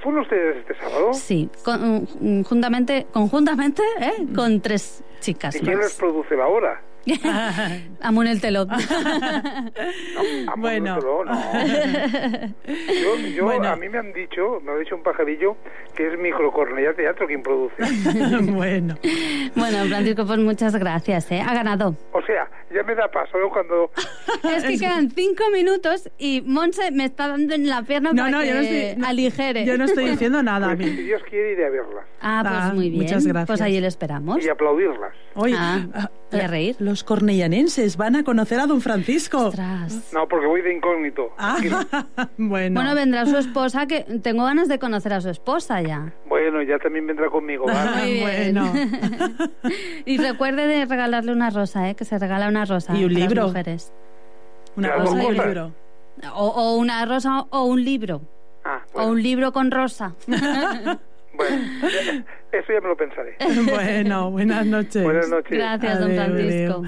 [0.03, 1.13] ¿Fueron ustedes este sábado?
[1.15, 4.27] Sí, con- mm, juntamente, conjuntamente, ¿eh?
[4.35, 6.83] con tres chicas ¿Y quién les produce la hora?
[8.03, 8.69] Amun el telón.
[10.57, 10.99] bueno.
[10.99, 11.33] No, no.
[12.67, 15.57] Yo, yo a mí me han dicho, me ha dicho un pajarillo,
[15.95, 17.77] que es Microcornellá Teatro quien produce.
[18.53, 18.97] bueno.
[19.55, 21.41] Bueno, Francisco, pues muchas gracias, ¿eh?
[21.41, 21.95] Ha ganado.
[22.13, 23.49] O sea, ya me da paso ¿no?
[23.51, 23.91] cuando...
[24.57, 28.31] Es que quedan cinco minutos y Monse me está dando en la pierna No, para
[28.31, 29.65] no, que yo no estoy- no, aligere.
[29.65, 30.75] yo no estoy diciendo nada.
[30.77, 32.05] Pues, si Dios quiere, iré a verlas.
[32.21, 33.03] Ah, pues Ah, muy bien.
[33.03, 33.47] muchas gracias.
[33.47, 34.45] Pues ahí le esperamos.
[34.45, 35.13] Y aplaudirlas.
[35.35, 36.77] Oye, Ah, ah, y a reír.
[36.79, 39.51] los cornellanenses van a conocer a don Francisco.
[40.13, 41.33] No, porque voy de incógnito.
[41.37, 41.79] Tranquilo.
[42.39, 42.81] Bueno.
[42.81, 46.13] Bueno, vendrá su esposa, que tengo ganas de conocer a su esposa ya.
[46.39, 47.67] Bueno, ya también vendrá conmigo.
[47.67, 48.21] ¿vale?
[48.23, 48.73] Bueno.
[50.05, 51.95] y recuerde de regalarle una rosa, ¿eh?
[51.97, 53.47] Que se regala una rosa Y un a las libro.
[53.49, 53.93] mujeres.
[54.77, 55.73] Una Las rosa y un libro.
[56.35, 58.23] O, o una rosa o un libro.
[58.65, 60.15] Ah, O un libro con rosa.
[61.39, 63.37] Bueno, eso ya me lo pensaré.
[63.71, 65.05] Bueno, buenas noches.
[65.05, 65.51] Buenas noches.
[65.57, 66.83] Gracias, don Francisco.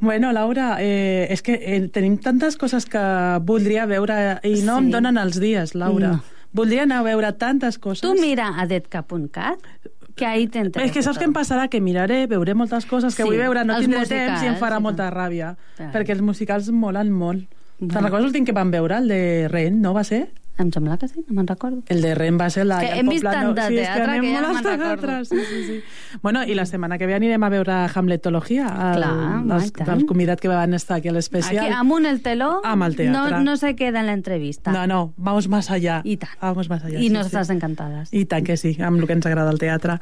[0.00, 3.02] Bueno, Laura, eh, és que eh, tenim tantes coses que
[3.44, 4.84] voldria veure i no Sí.
[4.86, 6.14] em donen els dies, Laura.
[6.16, 6.22] No.
[6.54, 8.00] Voldria anar a veure tantes coses.
[8.04, 9.58] Tú mira a detka.cat,
[10.14, 10.88] que ahí te enteres.
[10.88, 11.66] És que saps què em passarà?
[11.68, 14.60] Que miraré, veuré moltes coses que Sí, vull veure, no tindré musicals temps i em
[14.60, 15.56] farà i molta ràbia.
[15.76, 15.90] Clar.
[15.96, 17.44] Perquè els musicals molen molt.
[17.80, 20.28] Te'n recordes l'últim que vam veure, el de Ren, no va ser?
[20.56, 21.82] Em sembla que sí, no me'n recordo.
[21.88, 22.78] El de Ren va ser la...
[22.78, 25.24] Que hem vist tant de sí, teatre que ja no me'n recordo.
[25.24, 25.80] Sí, sí, sí.
[26.22, 30.40] Bueno, i la setmana que ve anirem a veure Hamletologia, el, Clar, els, els convidats
[30.40, 31.64] que van estar aquí a l'especial.
[31.66, 33.12] Aquí, amunt el teló, Amb el teatre.
[33.34, 34.70] no, no se queda en la entrevista.
[34.70, 36.00] No, no, vamos más allá.
[36.04, 36.38] I tant.
[36.40, 37.00] Vamos más allá.
[37.00, 37.52] I sí, nosaltres sí.
[37.54, 38.12] encantades.
[38.14, 39.98] I tant que sí, amb el que ens agrada el teatre.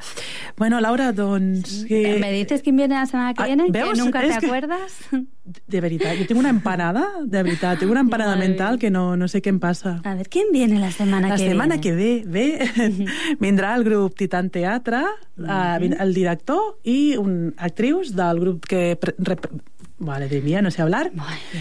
[0.58, 1.84] Bueno, Laura, doncs...
[1.88, 2.18] Que...
[2.20, 3.70] ¿Me dices quién viene la semana que Ah, viene?
[3.70, 3.92] ¿veus?
[3.94, 4.98] Que nunca te que- acuerdas.
[5.66, 9.26] De veritat, jo tinc una empanada, de veritat, tinc una empanada mental que no, no
[9.26, 9.96] sé què em passa.
[10.04, 11.80] A ver, ¿quién viene la semana La que setmana viene?
[11.80, 13.06] que ve, ve
[13.40, 15.02] vindrà el grup Titan Teatre,
[15.38, 18.98] eh, vin- el director i un actrius del grup que...
[20.04, 21.12] Vale, de mía, no sé hablar.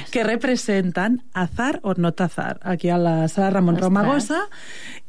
[0.10, 3.86] Que representen Azar o no Azar, aquí a la sala Ramon Ostres.
[3.86, 4.40] Romagosa.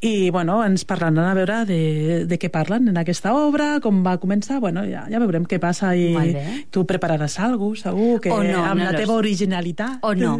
[0.00, 4.16] I, bueno, ens parlaran a veure de, de què parlen en aquesta obra, com va
[4.18, 4.58] començar.
[4.60, 6.10] Bueno, ja, ja veurem què passa i
[6.74, 10.02] tu prepararàs alguna cosa, segur, que O no, amb no la teva originalitat.
[10.02, 10.34] O no,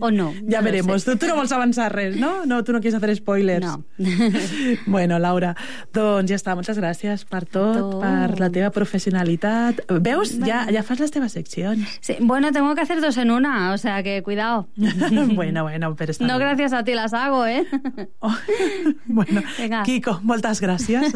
[0.00, 0.30] o no.
[0.48, 1.04] Ja no veremos.
[1.04, 2.46] Tu, tu no vols avançar res, no?
[2.48, 3.66] No, tu no quieres hacer spoilers.
[3.66, 3.84] No.
[4.86, 5.52] bueno, Laura,
[5.94, 6.56] doncs ja està.
[6.56, 8.00] Moltes gràcies per tot, Tu.
[8.00, 9.84] per la teva professionalitat.
[10.02, 10.34] Veus?
[10.40, 11.98] Ja, ja fas les teves seccions.
[12.00, 14.66] Sí, bueno, tengo que hacer dos en una, o sea que cuidado.
[15.34, 16.44] bueno, bueno, però està No bé.
[16.44, 17.66] gracias a ti las hago, ¿eh?
[19.06, 19.82] Bueno, Venga.
[19.82, 20.20] Kiko,
[20.62, 21.12] gràcies.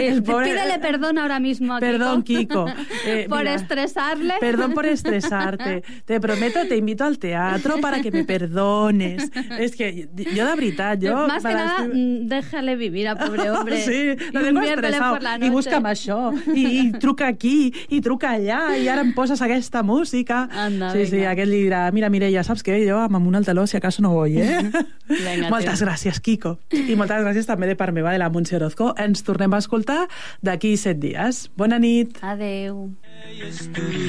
[0.00, 2.64] El pobre- Pídele perdón ahora mismo a Perdón, Kiko.
[2.66, 2.82] Kiko.
[3.06, 4.34] Eh, por mira, estresarle.
[4.40, 5.84] Perdón por estresarte.
[6.04, 9.30] Te prometo, te invito al teatro para que me perdones.
[9.58, 11.28] Es que yo de veritat, yo...
[11.28, 13.80] Más que nada, mm, déjale vivir a pobre hombre.
[13.82, 15.50] Sí, lo tengo por la I noche.
[15.50, 16.18] busca'm això,
[16.54, 20.31] i, i truca aquí, i truca allà, i ara em poses aquesta música.
[20.64, 22.80] Anda, sí, sí, aquest li dirà, mira, Mireia, saps què?
[22.86, 24.60] Jo amb un al taló, si acaso no voy, eh?
[25.08, 25.86] Vinga, moltes tio.
[25.86, 26.56] gràcies, Kiko.
[26.72, 28.92] I moltes gràcies també de part meva, de la Montse Orozco.
[29.00, 30.06] Ens tornem a escoltar
[30.44, 31.46] d'aquí set dies.
[31.56, 32.18] Bona nit.
[32.22, 32.88] Adeu.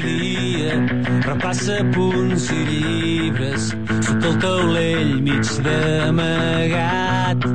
[0.04, 0.74] Dia
[1.26, 3.70] repassa punts i llibres
[4.06, 7.46] sota el taulell mig d'amagat.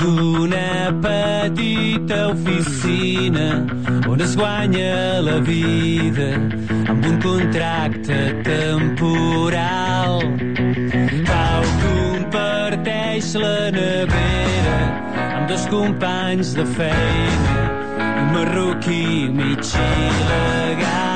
[0.00, 0.70] D'una
[1.04, 3.48] petita oficina
[4.08, 6.30] on es guanya la vida
[6.92, 10.18] amb un contracte temporal.
[11.28, 14.80] Pau comparteix la nevera
[15.36, 17.73] amb dos companys de feina
[18.34, 21.13] un marroquí mig il·legal